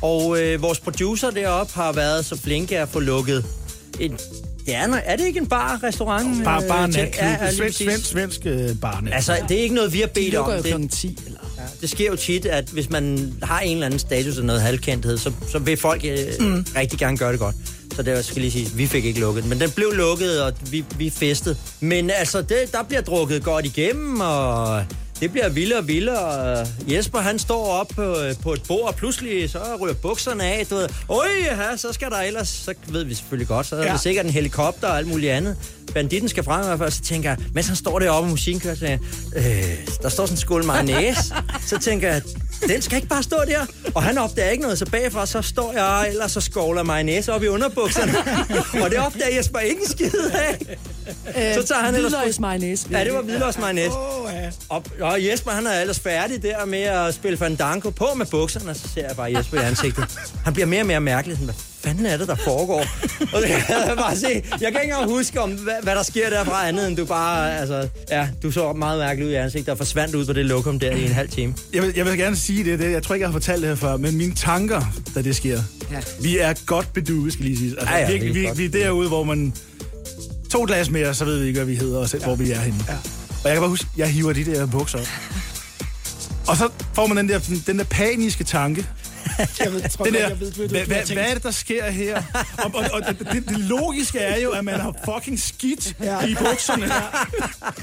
[0.02, 3.44] Og øh, vores producer deroppe har været så flinke at få lukket
[4.00, 4.18] en...
[4.66, 6.44] Ja, er det ikke en bar, restaurant?
[6.44, 7.22] Bare øh, til- natklub.
[7.24, 9.12] Ja, svensk, svensk, svensk øh, barnet.
[9.14, 10.62] Altså, det er ikke noget, vi har De bedt lukker om.
[10.62, 11.18] Det, klokken 10.
[11.26, 11.38] Eller?
[11.80, 15.18] det sker jo tit, at hvis man har en eller anden status af noget halvkendthed,
[15.18, 16.66] så, så vil folk øh, mm.
[16.76, 17.54] rigtig gerne gøre det godt.
[17.96, 19.44] Så det skal lige sige, vi fik ikke lukket.
[19.44, 21.56] Men den blev lukket, og vi, vi festede.
[21.80, 24.84] Men altså, det, der bliver drukket godt igennem, og
[25.20, 26.66] det bliver vildere og vildere.
[26.88, 30.66] Jesper, han står op på, på et bord, og pludselig så ryger bukserne af.
[30.66, 33.84] Du ved, Øj, ja, så skal der ellers, så ved vi selvfølgelig godt, så er
[33.86, 33.92] Ja.
[33.92, 35.56] det sikkert en helikopter og alt muligt andet.
[35.94, 38.60] Banditten skal frem i hvert fald, så tænker jeg, mens han står deroppe, og musikken
[38.60, 38.98] kører, så jeg,
[39.36, 39.44] øh,
[40.02, 41.34] der står sådan en skål mayonnaise.
[41.70, 42.22] så tænker jeg,
[42.68, 43.66] den skal ikke bare stå der.
[43.94, 47.32] Og han opdager ikke noget, så bagfra så står jeg og ellers så skovler mayonnaise
[47.32, 48.12] op i underbukserne.
[48.84, 50.58] og det opdager Jesper ikke en skid af.
[51.54, 52.12] Så tager han ellers...
[52.12, 52.86] Hvidløgs mayonnaise.
[52.90, 53.96] Ja, det var hvidløgs mayonnaise.
[53.96, 54.50] Åh, ja.
[54.68, 58.70] Og, og Jesper, han er ellers færdig der med at spille Fandango på med bukserne,
[58.70, 60.04] og så ser jeg bare Jesper i ansigtet.
[60.44, 61.36] Han bliver mere og mere mærkelig.
[61.38, 61.54] Sådan,
[61.84, 62.84] fanden er det, der foregår?
[63.32, 64.26] Og det kan jeg bare se.
[64.26, 67.58] Jeg kan ikke engang huske, om, hvad, hvad der sker derfra andet, end du bare,
[67.58, 70.78] altså, ja, du så meget mærkelig ud i ansigtet og forsvandt ud på det lokum
[70.78, 71.54] der i en halv time.
[71.72, 72.92] Jeg vil, jeg vil gerne sige det, det.
[72.92, 74.82] Jeg tror ikke, jeg har fortalt det her før, men mine tanker,
[75.14, 75.60] da det sker.
[75.90, 76.00] Ja.
[76.20, 77.70] Vi er godt beduet, skal lige sige.
[77.70, 78.58] Altså, Ja, ja, er vi, godt.
[78.58, 79.54] vi er derude, hvor man...
[80.50, 82.26] To glas mere, så ved vi ikke, hvad vi hedder, og selv, ja.
[82.26, 82.78] hvor vi er henne.
[82.88, 82.94] Ja.
[82.94, 85.06] Og jeg kan bare huske, jeg hiver de der bukser op.
[86.48, 88.86] Og så får man den der, den der paniske tanke.
[89.38, 92.22] Jeg tror, Den der, jeg ved, hvad hvad, er det, der sker her?
[92.58, 96.20] Og, og, og det, det logiske er jo, at man har fucking skidt Ja.
[96.20, 96.26] ja.
[96.26, 96.86] i bukserne.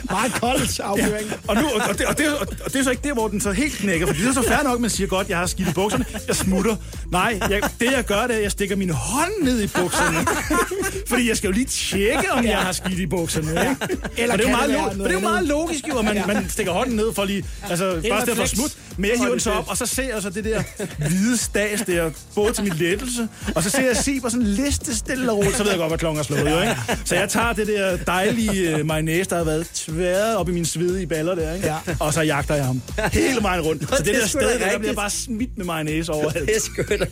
[0.09, 1.27] Meget koldt afføring.
[1.29, 1.35] Ja.
[1.47, 3.27] Og, nu, og, og, det, og, det, og, og det er så ikke der, hvor
[3.27, 5.45] den så helt knækker, for det er så fair nok, man siger godt, jeg har
[5.45, 6.75] skidt i bukserne, jeg smutter.
[7.11, 10.25] Nej, jeg, det jeg gør, det er, at jeg stikker min hånd ned i bukserne.
[11.09, 13.51] fordi jeg skal jo lige tjekke, om jeg har skidt i bukserne.
[13.51, 13.97] Ikke?
[14.17, 16.23] Eller og det er, jo meget, lo- det er jo meget logisk, jo, at man,
[16.27, 18.51] man stikker hånden ned for lige, altså bare stedet for at refleks.
[18.51, 18.77] smut.
[19.01, 20.63] Men jeg hiver den så op, og så ser jeg så det der
[20.97, 25.31] hvide stas der, både til min lettelse, og så ser jeg Siber sådan liste stille
[25.31, 26.75] og roligt, så ved jeg godt, hvad klokken er slået, jo, ikke?
[27.05, 30.65] Så jeg tager det der dejlige uh, mayonnaise, der har været tværet op i min
[30.65, 31.67] svedige baller der, ikke?
[31.67, 31.77] Ja.
[31.99, 32.81] Og så jagter jeg ham
[33.13, 33.81] hele vejen rundt.
[33.89, 34.79] Så det, det er der sted, der rigtigt.
[34.79, 36.47] bliver bare smidt med mayonnaise overalt.
[36.47, 37.05] Det er sgu da.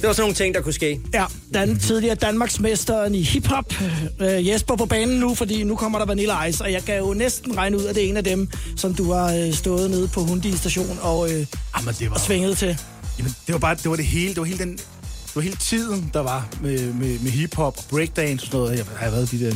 [0.00, 1.00] Det var sådan nogle ting, der kunne ske.
[1.14, 3.74] Ja, den tidligere Danmarksmesteren i hiphop,
[4.20, 7.14] øh, Jesper på banen nu, fordi nu kommer der Vanilla Ice, og jeg kan jo
[7.14, 10.08] næsten regne ud, at det er en af dem, som du har øh, stået nede
[10.08, 10.20] på
[10.58, 11.46] Hundi station og, øh,
[11.78, 12.78] Jamen, det var, svinget til.
[13.18, 15.56] jamen, det var bare, det var det hele, det var hele den, det var hele
[15.56, 18.76] tiden, der var med, med, med hiphop og breakdance og sådan noget.
[18.78, 19.52] Jeg har været de der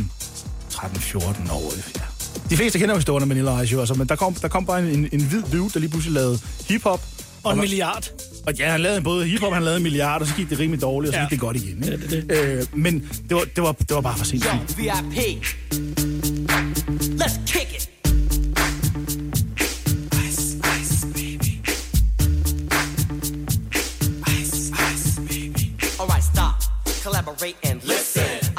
[0.72, 1.72] 13-14 år.
[1.96, 2.00] Ja.
[2.50, 4.66] De fleste kender jo historien om Vanilla Ice, jo, altså, men der kom, der kom
[4.66, 6.38] bare en, en, en hvid dude, der lige pludselig lavede
[6.68, 7.00] hiphop.
[7.44, 8.10] Og en var- milliard.
[8.46, 10.82] Og ja, han lavede både hiphop, han lavede en milliard, og så gik det rimelig
[10.82, 11.24] dårligt, og så Ja.
[11.24, 11.92] gik det godt igen.
[11.92, 12.24] Ikke?
[12.42, 14.78] Øh, men det var, det, var, det var bare for sindssygt.
[14.78, 15.44] VIP.
[17.22, 17.51] Let's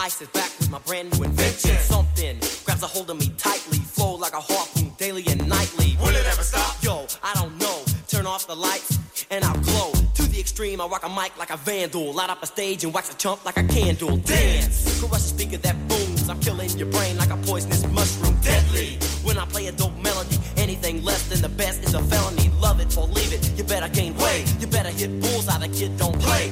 [0.04, 1.78] Ice is back with my brand new invention.
[1.78, 5.96] Something grabs a hold of me tightly, flow like a harpoon daily and nightly.
[5.98, 6.76] Will it ever stop?
[6.84, 7.80] Yo, I don't know.
[8.10, 9.00] Turn off the lights
[9.32, 9.94] and I'll glow.
[10.16, 12.12] To the extreme, I rock a mic like a vandal.
[12.12, 14.18] Light up a stage and wax a chump like a candle.
[14.18, 16.28] Dance, crush a speaker that booms.
[16.28, 18.36] I'm killing your brain like a poisonous mushroom.
[18.42, 18.98] Deadly.
[19.24, 22.50] When I play a dope melody, anything less than the best is a felony.
[22.60, 23.58] Love it or leave it.
[23.58, 24.54] You better gain weight.
[24.60, 25.60] You better hit bullseye.
[25.60, 26.52] The kid don't play.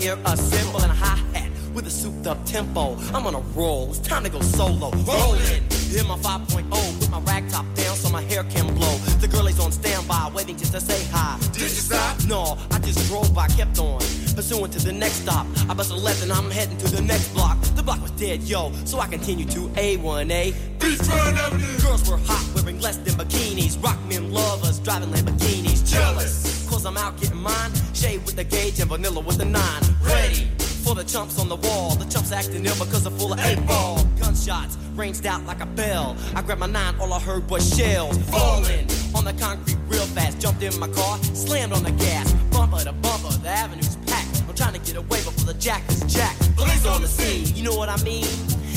[0.00, 2.96] hear a cymbal and a hi hat with a souped up tempo.
[3.12, 4.90] I'm on a roll, it's time to go solo.
[4.90, 8.96] Rolling, hit my 5.0 with my rag top down so my hair can blow.
[9.20, 11.38] The girl is on standby, waiting just to say hi.
[11.52, 12.16] Did you stop?
[12.26, 13.98] No, I just drove by, kept on.
[14.34, 15.46] Pursuing to the next stop.
[15.68, 17.60] I bust a left and I'm heading to the next block.
[17.76, 20.54] The block was dead, yo, so I continue to A1A.
[20.78, 21.78] Beachfront Avenue.
[21.82, 23.82] Girls were hot, wearing less than bikinis.
[23.82, 25.84] Rock men lovers, driving Lamborghinis.
[25.90, 26.49] Jealous,
[26.84, 27.72] I'm out getting mine.
[27.94, 29.82] Shade with the gauge and vanilla with the nine.
[30.02, 30.48] Ready
[30.84, 31.94] for the chumps on the wall.
[31.94, 34.02] The chumps acting ill because they're full of eight ball.
[34.18, 36.16] Gunshots ranged out like a bell.
[36.34, 40.40] I grabbed my nine, all I heard was shells falling on the concrete real fast.
[40.40, 42.32] Jumped in my car, slammed on the gas.
[42.50, 44.42] Bumper to bumper, the avenue's packed.
[44.48, 46.56] I'm trying to get away before the jack is jacked.
[46.56, 48.26] Police on the scene, you know what I mean?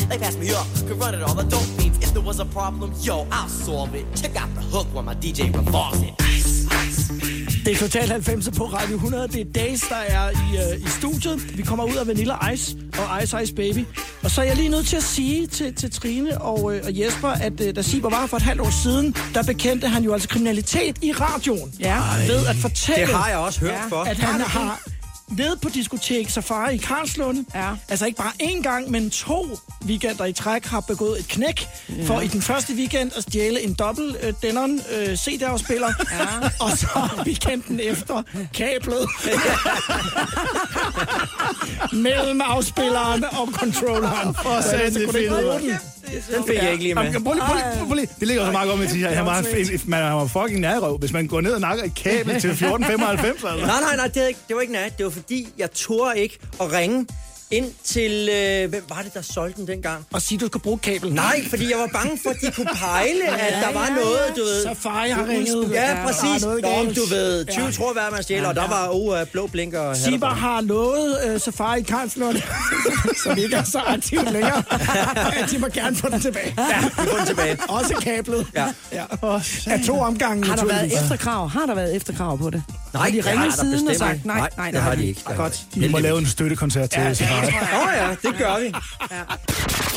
[0.10, 1.98] They passed me up, could run it all the dope fiends.
[2.00, 4.06] If there was a problem, yo, I'll solve it.
[4.16, 6.14] Check out the hook while my DJ revolves it.
[6.20, 7.33] Ice, ice, baby.
[7.66, 9.28] Det er Total 90 på Radio 100.
[9.28, 11.58] Det er Days, der er i, uh, i studiet.
[11.58, 13.86] Vi kommer ud af Vanilla Ice og Ice Ice Baby.
[14.24, 17.00] Og så er jeg lige nødt til at sige til, til Trine og, uh, og
[17.00, 20.14] Jesper, at uh, da Siber var for et halvt år siden, der bekendte han jo
[20.14, 21.74] altså kriminalitet i radioen.
[21.80, 21.98] Ja.
[22.28, 23.88] Ved at fortælle, Det har jeg også hørt Ja.
[23.90, 24.02] for.
[24.04, 24.80] at han har
[25.38, 27.70] nede på diskotek Safari i Karlslunde, Ja.
[27.90, 31.68] altså ikke bare én gang, men to weekender i træk, har begået et knæk
[31.98, 32.04] ja.
[32.06, 36.48] for i den første weekend at stjæle en dobbelt øh, Denon øh, CD-afspiller, ja.
[36.66, 38.24] og så weekenden efter
[38.54, 39.08] kablet
[41.94, 44.36] mellem afspilleren og controlleren.
[44.36, 45.82] For satan, det er fedt.
[46.36, 47.04] Den fik jeg ikke lige med.
[47.04, 48.08] Jamen, prøv lige, prøv lige, prøv lige.
[48.20, 49.16] Det ligger så meget godt med at.
[49.16, 49.42] Han var,
[49.86, 53.44] man var fucking nærrøv, hvis man går ned og nakker et kabel til 1495.
[53.44, 53.66] Altså.
[53.66, 54.98] Nej, nej, nej, det, er ikke, det var ikke nat.
[54.98, 57.08] Det var fordi, jeg turde ikke at ringe
[57.52, 58.30] ind til...
[58.32, 60.06] Øh, hvem var det, der solgte den dengang?
[60.14, 61.14] Og sige, du skal bruge kabel.
[61.14, 64.42] Nej, fordi jeg var bange for, at de kunne pejle, at der var noget, du
[64.42, 64.64] ved...
[64.64, 65.70] Safari har ringet.
[65.72, 66.46] Ja, Der er præcis.
[66.46, 69.48] noget Nå, men du ved, 20 tror hvad man stjæler, og der var uh, blå
[69.48, 69.80] blinker.
[69.80, 70.26] og på.
[70.26, 72.42] har lovet uh, Safari i Karlslunde,
[73.24, 74.64] som ikke er så aktiv længere,
[75.42, 76.56] at de må gerne få den tilbage.
[76.58, 77.58] Ja, vi får den tilbage.
[77.70, 78.48] Også kablet.
[78.56, 78.68] Ja.
[78.92, 79.06] ja.
[79.68, 81.50] Af to omgange, Har der været efterkrav?
[81.50, 82.64] Har der været efterkrav på det?
[82.94, 85.20] Nej, har de ringet der siden og sagt, nej, Nej, nej, det har de ikke.
[85.28, 85.62] Det har Godt.
[85.76, 87.14] I må lave en støttekoncert til ja, Ja,
[87.82, 88.74] Åh ja, det gør vi.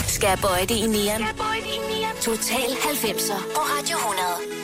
[0.07, 1.22] Skal jeg bøje det i nieren?
[2.22, 4.57] Total 90'er på Radio 100.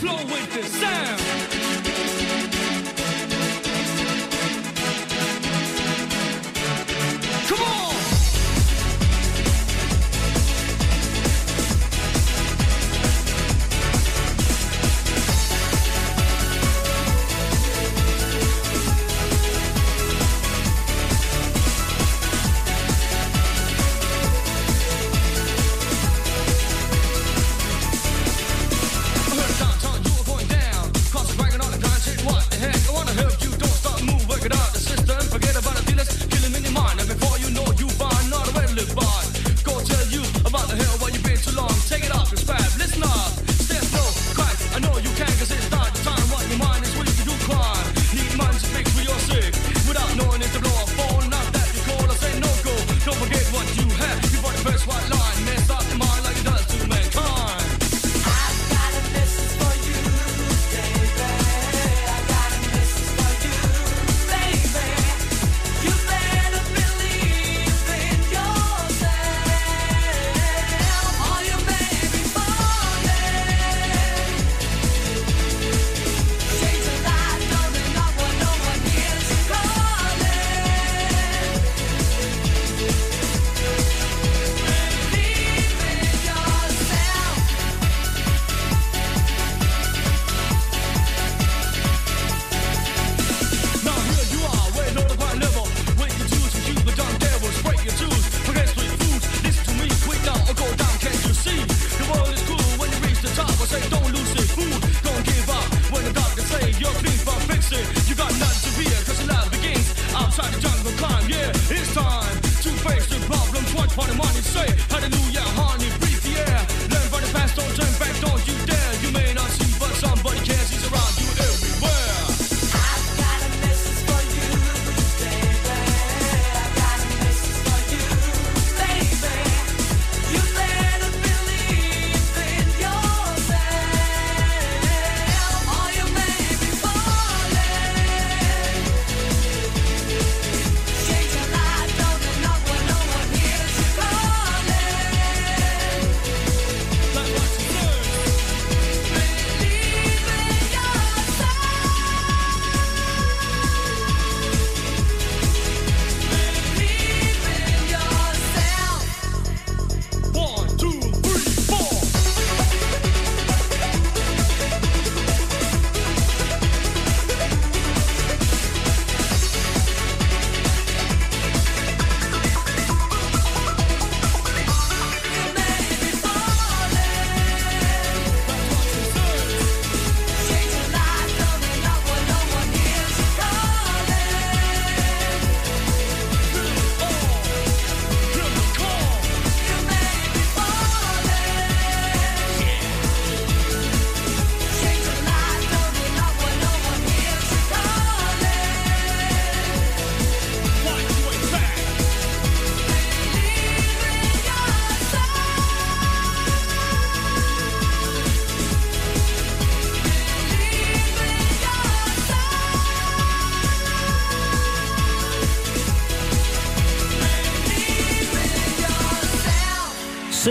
[0.00, 1.20] flow with the sound.
[7.48, 7.99] Come on!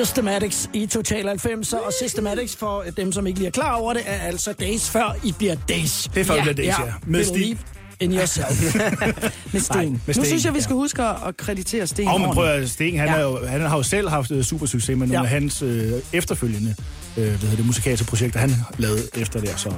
[0.06, 4.02] Systematics i Total 90'er, og Systematics, for dem, som ikke lige er klar over det,
[4.06, 6.10] er altså days før I bliver days.
[6.14, 6.74] Det er før I bliver days, ja.
[7.06, 7.58] Med Stig.
[8.00, 8.76] In yourself.
[9.54, 9.78] Med Sten.
[9.78, 10.78] Nej, med nu Sten, synes jeg, vi skal ja.
[10.78, 13.16] huske at kreditere Sten Og men prøv at Sten, han, Ja.
[13.16, 13.22] ja.
[13.22, 15.20] jo, han har jo selv haft øh, super succes med nogle Ja.
[15.20, 15.24] ja.
[15.24, 16.76] af hans øh, efterfølgende
[17.18, 19.54] øh, hvad hedder det, musikalske projekter, han lavede efter det.
[19.60, 19.74] Så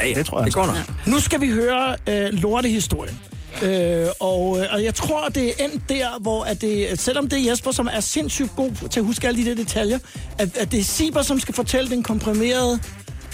[0.00, 0.46] ja, ja, det tror jeg.
[0.46, 0.76] Det går nok.
[1.06, 3.18] Nu skal vi høre øh, lortehistorien.
[3.62, 7.38] Øh, og, øh, og jeg tror, det er endt der, hvor at det, selvom det
[7.38, 9.98] er Jesper, som er sindssygt god til at huske alle de der detaljer,
[10.38, 12.80] at, at det er Siber, som skal fortælle den komprimerede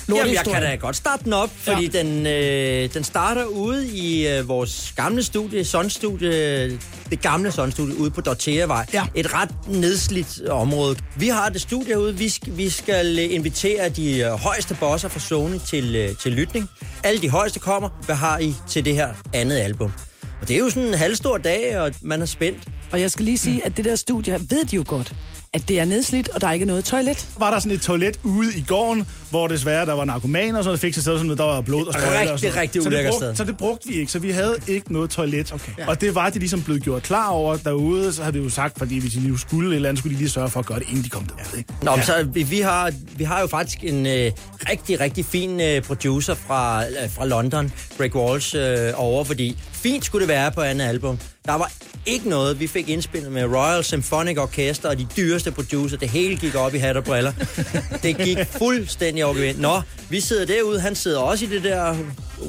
[0.08, 2.02] Jamen, jeg kan da godt starte den op, fordi ja.
[2.02, 6.68] den, øh, den starter ude i øh, vores gamle studie, Sonstudie,
[7.10, 8.86] det gamle Sonstudie ude på Dorteavej.
[8.92, 9.04] Ja.
[9.14, 10.96] Et ret nedslidt område.
[11.16, 12.16] Vi har det studie herude.
[12.16, 16.32] Vi, skal, vi skal øh, invitere de øh, højeste bosser fra Sony til, øh, til
[16.32, 16.70] lytning.
[17.04, 17.88] Alle de højeste kommer.
[18.06, 19.92] Hvad har I til det her andet album?
[20.40, 22.68] Og det er jo sådan en halvstor dag, og man er spændt.
[22.92, 25.12] Og jeg skal lige sige, at det der studie ved de jo godt,
[25.52, 27.26] at det er nedslidt, og der er ikke noget toilet.
[27.38, 30.68] var der sådan et toilet ude i gården, hvor desværre der var narkomaner og sådan
[30.68, 32.10] noget, fik sig sted, sådan, noget, der var blod og sprøjter.
[32.10, 32.60] og Rigtig, sådan noget.
[32.62, 33.34] rigtig så det, ulækkert brugte, sted.
[33.36, 35.52] så det brugte vi ikke, så vi havde ikke noget toilet.
[35.52, 35.72] Okay.
[35.78, 35.88] Ja.
[35.88, 38.78] Og det var de ligesom blevet gjort klar over derude, så havde vi jo sagt,
[38.78, 40.78] fordi hvis de nu skulle et eller andet, skulle de lige sørge for at gøre
[40.78, 41.58] det, inden de kom derud.
[41.58, 41.72] Ikke?
[41.82, 42.02] Nå, ja.
[42.02, 44.30] så vi, vi, har, vi har jo faktisk en øh,
[44.70, 50.04] rigtig, rigtig fin øh, producer fra, øh, fra London, Greg Walsh, øh, over, fordi fint
[50.04, 51.18] skulle det være på andet album.
[51.46, 51.72] Der var
[52.06, 55.96] ikke noget, vi fik indspillet med Royal Symphonic Orchestra og de dyreste producer.
[55.96, 57.32] Det hele gik op i hat og briller.
[58.02, 59.52] Det gik fuldstændig op i.
[59.52, 61.96] Nå, vi sidder derude, han sidder også i det der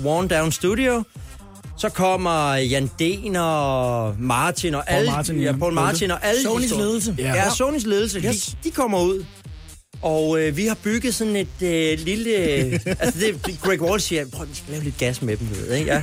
[0.04, 1.04] worn down studio.
[1.78, 5.52] Så kommer Jan Den og Martin og alle, Martin, ja.
[5.52, 7.16] Paul Martin og alle Sonys ledelse.
[7.18, 8.20] Ja, ja Sonys ledelse.
[8.20, 8.46] Yes.
[8.46, 9.26] De, de kommer ud.
[10.02, 12.30] Og øh, vi har bygget sådan et øh, lille...
[12.30, 15.76] Øh, altså det, Greg Walsh siger, prøv, vi skal lave lidt gas med dem, ved,
[15.76, 15.92] ikke?
[15.92, 16.02] Ja.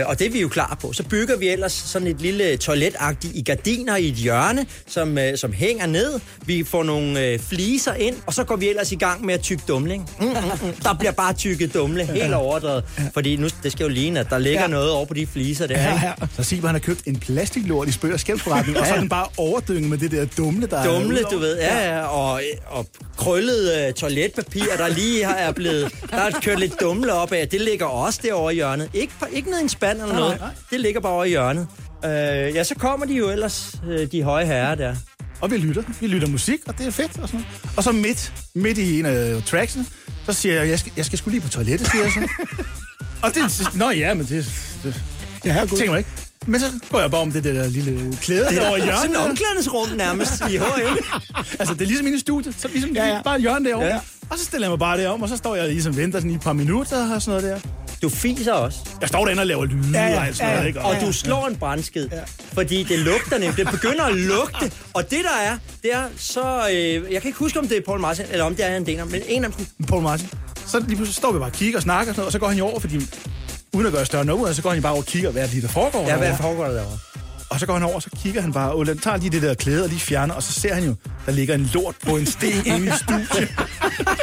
[0.00, 0.92] Øh, og det er vi jo klar på.
[0.92, 5.38] Så bygger vi ellers sådan et lille toiletagtigt i gardiner i et hjørne, som, øh,
[5.38, 6.20] som hænger ned.
[6.46, 9.40] Vi får nogle øh, fliser ind, og så går vi ellers i gang med at
[9.40, 10.10] tykke dumling.
[10.20, 10.72] Mm, mm, mm.
[10.82, 12.84] Der bliver bare tykket dumle, helt overdrevet.
[13.14, 14.66] Fordi nu, det skal jo ligne, at der ligger ja.
[14.66, 16.32] noget over på de fliser der, ikke?
[16.36, 19.08] Så Siber, han har købt en plastiklort i spøg- og skældsforretning, og så er den
[19.08, 22.86] bare overdynget med det der dumle, der er Dumle, du ved, ja, ja, og, og
[23.18, 27.48] krøllet uh, toiletpapir, der lige har- er blevet, der er kørt lidt dumle op af,
[27.48, 28.90] det ligger også derovre i hjørnet.
[28.94, 30.40] Ikke, ikke ned i en spand eller noget,
[30.70, 31.66] det ligger bare over i hjørnet.
[32.04, 32.10] Uh,
[32.56, 34.96] ja, så kommer de jo ellers, uh, de høje herrer der.
[35.40, 35.82] Og vi lytter.
[36.00, 37.18] Vi lytter musik, og det er fedt.
[37.18, 37.40] Og, sådan.
[37.40, 37.74] noget.
[37.76, 39.86] og så midt, midt i en af tracksene,
[40.26, 42.28] så siger jeg, jeg skal, jeg skal sgu lige på toilettet, siger jeg så.
[43.22, 44.30] og det, nå ja, men det,
[44.84, 45.02] det
[45.42, 46.10] det tænker man ikke.
[46.48, 49.10] Men så går jeg bare om det der lille klæde Det derovre i er sådan
[49.10, 49.24] hjørnet.
[49.26, 50.62] et omklædningsrum nærmest i HM.
[51.60, 52.54] altså, det er ligesom inde i studiet.
[52.58, 53.14] Så ligesom Ja, ja, ja.
[53.16, 53.22] ja.
[53.22, 53.86] bare et hjørne derovre.
[53.86, 53.94] Ja.
[53.94, 54.00] Ja.
[54.30, 56.34] Og så stiller jeg mig bare derom, og så står jeg ligesom venter sådan i
[56.34, 57.70] et par minutter og sådan noget der.
[58.02, 58.78] Du fiser også.
[59.00, 60.64] Jeg står derinde og laver lyde Ja, ja, ja, ja, og alt sådan ja, noget,
[60.64, 60.68] ja.
[60.68, 60.80] ikke?
[60.80, 62.20] Og du slår en brandskid, ja.
[62.52, 63.56] fordi det lugter nemlig.
[63.56, 64.72] Det begynder at lugte.
[64.94, 66.68] Og det der er, det er så...
[66.72, 68.86] Øh, jeg kan ikke huske, om det er Paul Martin, eller om det er han
[68.86, 69.66] dener, men en af dem...
[69.88, 70.28] Paul Martin.
[70.66, 72.38] Så lige pludselig står vi bare og kigger og snakker og sådan noget, og så
[72.38, 72.96] går han jo over, fordi
[73.72, 75.62] uden at gøre større noget så går han bare over og kigger, hvad er det,
[75.62, 76.00] der foregår.
[76.00, 76.42] Ja, hvad derovre.
[76.42, 76.98] foregår der derovre?
[77.50, 79.54] Og så går han over, og så kigger han bare, og tager lige det der
[79.54, 80.94] klæde og lige fjerner, og så ser han jo,
[81.26, 83.48] der ligger en lort på en sten inde i studiet.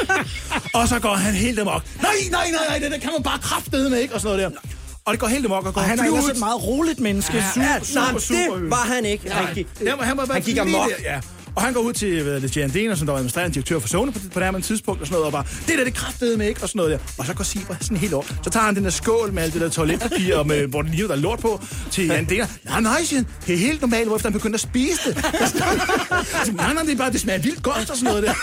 [0.78, 1.82] og så går han helt amok.
[2.02, 4.14] Nej, nej, nej, nej, det der kan man bare kraftede med, ikke?
[4.14, 4.60] Og sådan noget der.
[5.04, 7.36] Og det går helt amok og går Og han er ellers et meget roligt menneske.
[7.36, 9.28] Ja, Super, super, super, super det var han ikke.
[9.28, 9.66] Nej, rigtig.
[9.78, 10.90] han, han, var bare han gik amok.
[10.90, 11.20] der, Ja.
[11.56, 13.88] Og han går ud til hvad det, Jan Dener, som der var administrerende direktør for
[13.88, 16.36] Sony på, på det her tidspunkt, og sådan noget, og bare, det der, det kraftede
[16.36, 16.62] med, ikke?
[16.62, 16.98] Og sådan noget der.
[17.18, 18.24] Og så går Sieber sådan helt over.
[18.42, 20.90] Så tager han den der skål med alt det der toiletpapir, og med, hvor den
[20.90, 22.46] lige der er lort på, til Jan Dener.
[22.64, 23.28] Nej, nej, siger han.
[23.46, 25.16] Det er helt normalt, hvorefter han begyndte at spise det.
[26.44, 28.34] Så, nej, nej, det er bare, det smager vildt godt og sådan noget der.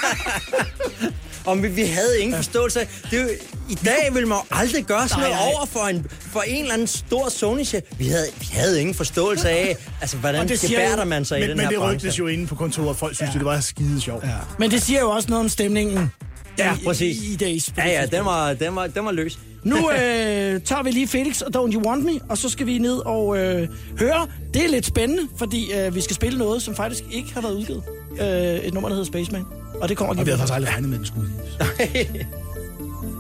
[1.46, 2.88] Om vi, vi havde ingen forståelse af.
[3.12, 3.30] Det er jo,
[3.70, 5.52] I dag ville man jo aldrig gøre sådan noget nej.
[5.56, 7.82] over for en, for en eller anden stor sony -chef.
[7.98, 11.50] vi havde, vi havde ingen forståelse af, altså, hvordan det gebærder man sig i Men,
[11.50, 11.96] den men her det branche.
[12.08, 13.38] rygtes jo inde på kontoret, folk synes, ja.
[13.38, 14.24] det var skide sjovt.
[14.24, 14.30] Ja.
[14.60, 16.12] Men det siger jo også noget om stemningen.
[16.60, 17.18] Ja, i- præcis.
[17.24, 17.70] I, i days.
[17.78, 19.40] Ja, ja, den var, den var, den var løs.
[19.64, 19.98] Nu øh,
[20.62, 23.38] tager vi lige Felix og Don't You Want Me, og så skal vi ned og
[23.38, 23.68] øh,
[24.00, 24.28] høre.
[24.54, 27.54] Det er lidt spændende, fordi øh, vi skal spille noget, som faktisk ikke har været
[27.54, 27.84] udgivet.
[28.22, 29.46] Øh, et nummer, der hedder Spaceman.
[29.82, 31.54] Og det kommer Og lige vi havde faktisk aldrig regnet med, den skulle gives.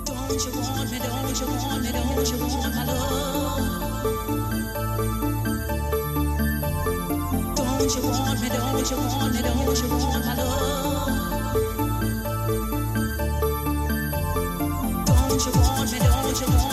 [0.07, 4.13] Don't you want me, don't you want me, don't you want my love?
[7.57, 11.63] Don't you want me, don't you want me, don't you want my love?
[15.07, 16.72] Don't you want me, don't you want me,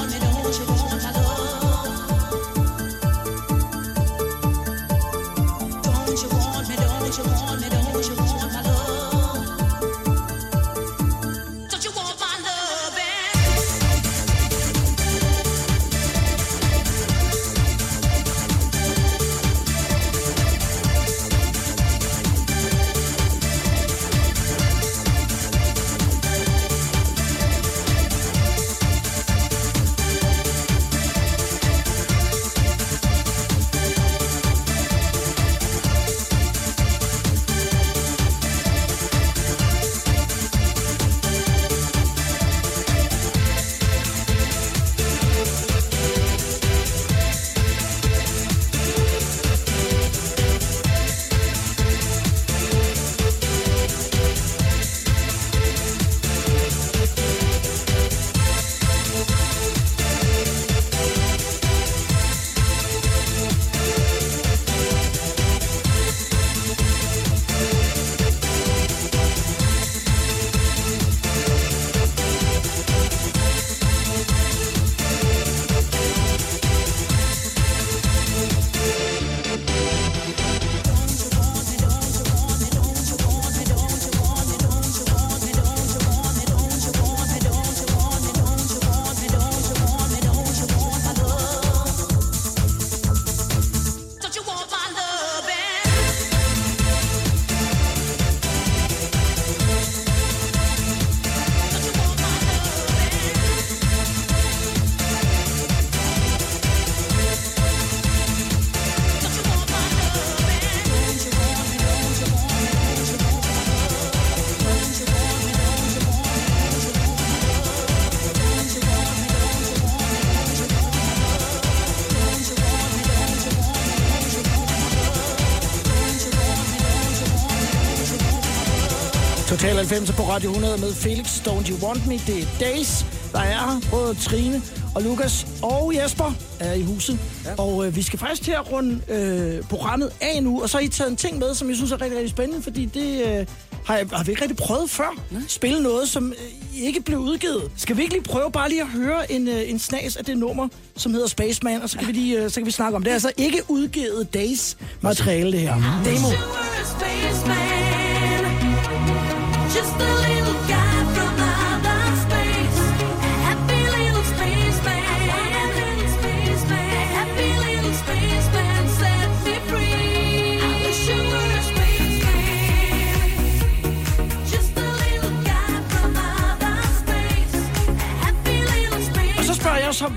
[129.91, 132.14] 90 på Radio 100 med Felix Don't You Want Me.
[132.14, 133.80] Det er Days, der er her.
[133.91, 134.62] Både Trine
[134.95, 137.18] og Lukas og Jesper er i huset.
[137.45, 137.55] Ja.
[137.59, 140.62] Og øh, vi skal faktisk til at runde øh, programmet af nu.
[140.62, 142.62] Og så har I taget en ting med, som jeg synes er rigtig, rigtig spændende,
[142.62, 143.47] fordi det øh,
[143.84, 145.22] har, jeg, har vi ikke rigtig prøvet før.
[145.30, 145.43] Nej.
[145.49, 147.70] Spille noget, som øh, ikke blev udgivet.
[147.76, 150.38] Skal vi ikke lige prøve bare lige at høre en, øh, en snas af det
[150.38, 153.03] nummer, som hedder Spaceman, og så kan, vi lige, øh, så kan vi snakke om
[153.03, 153.04] det.
[153.04, 156.03] Det er altså ikke udgivet Days materiale, det her.
[156.04, 156.59] Demo.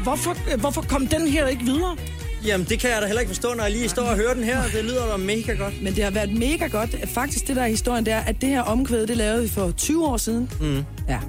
[0.03, 1.95] Hvorfor, øh, hvorfor kom den her ikke videre?
[2.45, 4.43] Jamen, det kan jeg da heller ikke forstå, når jeg lige står og hører den
[4.43, 4.63] her.
[4.63, 5.81] Det lyder da mega godt.
[5.81, 6.95] Men det har været mega godt.
[7.09, 9.71] Faktisk, det der er historien, det er, at det her omkvæd, det lavede vi for
[9.71, 10.51] 20 år siden.
[10.61, 10.83] Mm.
[11.09, 11.19] Ja.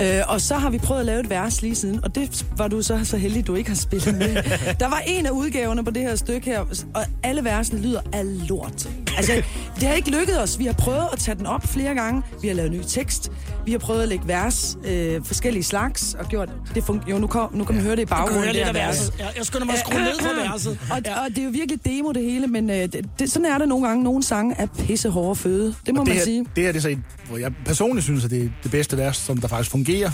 [0.00, 2.68] Øh, og så har vi prøvet at lave et vers lige siden, og det var
[2.68, 4.34] du så så heldig, du ikke har spillet med.
[4.80, 6.60] Der var en af udgaverne på det her stykke her,
[6.94, 8.88] og alle versene lyder af lort.
[9.16, 9.42] Altså,
[9.80, 10.58] det har ikke lykket os.
[10.58, 12.22] Vi har prøvet at tage den op flere gange.
[12.42, 13.32] Vi har lavet ny tekst.
[13.66, 17.26] Vi har prøvet at lægge vers, øh, forskellige slags, og gjort det fun- Jo, nu
[17.26, 18.52] kan, nu kan man høre det i baggrunden.
[18.52, 19.14] lidt det verset.
[19.18, 20.78] Jeg, jeg skynder mig at skrue ned for verset.
[20.90, 23.58] Og, og det er jo virkelig demo det hele, men øh, det, det, sådan er
[23.58, 24.04] det nogle gange.
[24.04, 25.74] Nogle sange er pisse hårde føde.
[25.86, 26.46] Det må Og man det her, sige.
[26.56, 26.98] Det her det er så et,
[27.28, 30.10] hvor jeg personligt synes, at det er det bedste vers, som der faktisk fungerer.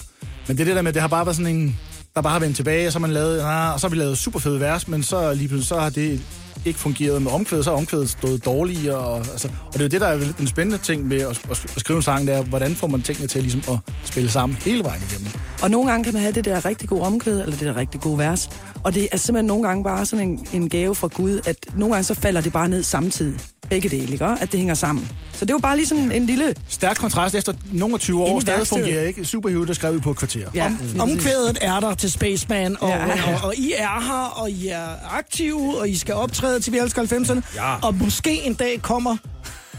[0.49, 1.77] Men det er det der med, at det har bare været sådan en,
[2.15, 3.97] der bare har vendt tilbage, og så har man lavet, ah, og så har vi
[3.97, 6.21] lavet super fede vers, men så lige pludselig, så har det
[6.65, 8.97] ikke fungerede med omkvædet, så er omkvædet stået dårligere.
[8.97, 11.67] Og, altså, og det er jo det, der er den spændende ting med at, at,
[11.75, 14.59] at skrive en sang, det er, hvordan får man tingene til ligesom at spille sammen
[14.65, 15.33] hele vejen igennem.
[15.63, 18.01] Og nogle gange kan man have det der rigtig gode omkvæd, eller det der rigtig
[18.01, 18.51] gode vers.
[18.85, 21.95] Og det er simpelthen nogle gange bare sådan en, en gave fra Gud, at nogle
[21.95, 23.41] gange så falder det bare ned samtidig.
[23.71, 24.25] Begge dele, ikke?
[24.25, 25.09] At det hænger sammen.
[25.33, 26.55] Så det er jo bare lige sådan en, lille...
[26.69, 29.25] Stærk kontrast efter nogle af 20 år, stadig fungerer ikke.
[29.25, 30.47] Superhero, der skrev vi på et kvarter.
[30.55, 33.07] Ja, Omkvædet er der til Spaceman, og, Ja.
[33.07, 33.35] ja.
[33.35, 34.87] og, og I er her, og I er
[35.19, 37.41] aktive, og I skal optræde til Vi Elsker 90'erne.
[37.55, 37.75] Ja.
[37.83, 39.17] Og måske en dag kommer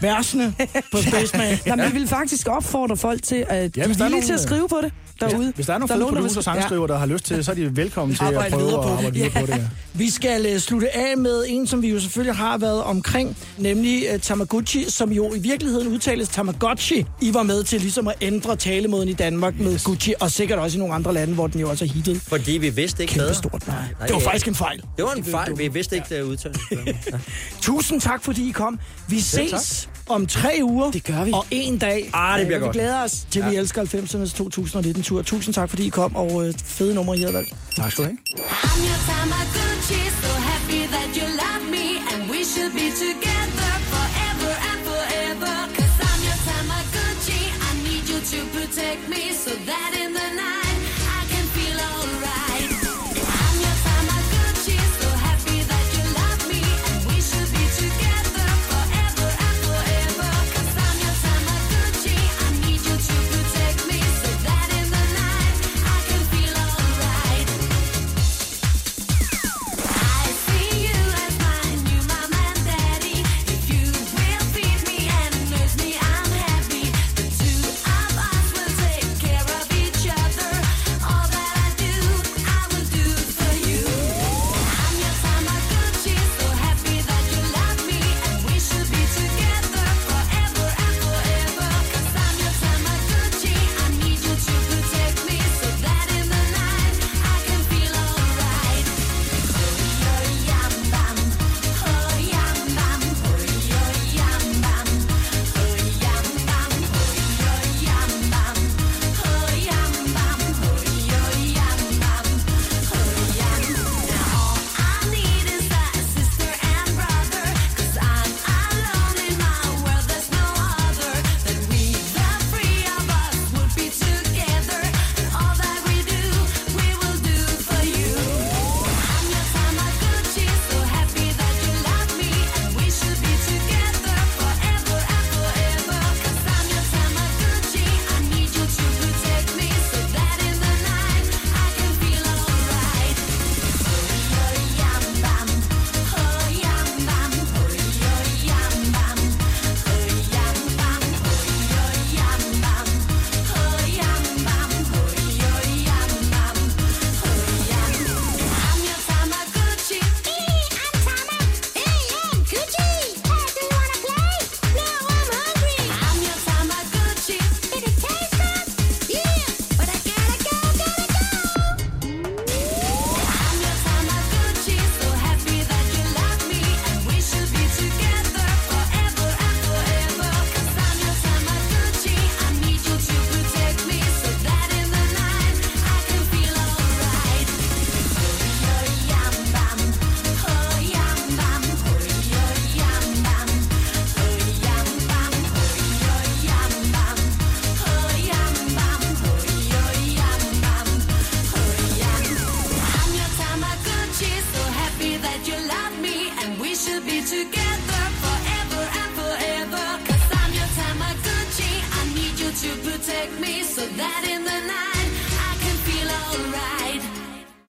[0.00, 0.54] versene
[0.92, 1.58] på Spaceman.
[1.66, 4.22] Jamen, vi vil faktisk opfordre folk til at Ja, ja, hvis der er villige nogen,
[4.26, 5.52] til at skrive på det derude.
[5.54, 7.76] Hvis der er nogle fede producer og sangskriver, der har lyst til så er de
[7.76, 9.48] velkommen til Arbejde at prøve videre på at arbejde videre på det.
[9.48, 9.58] Ja.
[9.94, 14.14] Vi skal uh, slutte af med en, som vi jo selvfølgelig har været omkring, nemlig
[14.14, 17.04] uh, Tamaguchi, som jo i virkeligheden udtales Tamagotchi.
[17.20, 20.76] I var med til ligesom at ændre talemåden i Danmark med Gucci, og sikkert også
[20.76, 22.22] i nogle andre lande, hvor den jo også er hittet.
[22.22, 23.34] Fordi vi vidste ikke Kæmpe bedre.
[23.34, 23.66] stort.
[23.66, 24.82] Nej, Nej, det var det- faktisk en fejl.
[24.96, 25.58] Det var en fejl.
[25.58, 26.58] Vi vidste ikke, det udtalt.
[26.70, 26.76] Ja.
[27.62, 28.78] Tusind tak, fordi I kom.
[29.08, 30.90] Vi ses om tre uger.
[30.90, 31.32] Det gør vi.
[31.32, 32.10] Og en dag.
[32.12, 32.74] Ah, det bliver vi godt.
[32.74, 35.22] glæder os til, Vi Elsker 90'ernes 2019-tur.
[35.22, 37.54] Tusind tak, fordi I kom, og øh, fede numre, I har valgt.
[37.76, 38.16] Tak skal du have.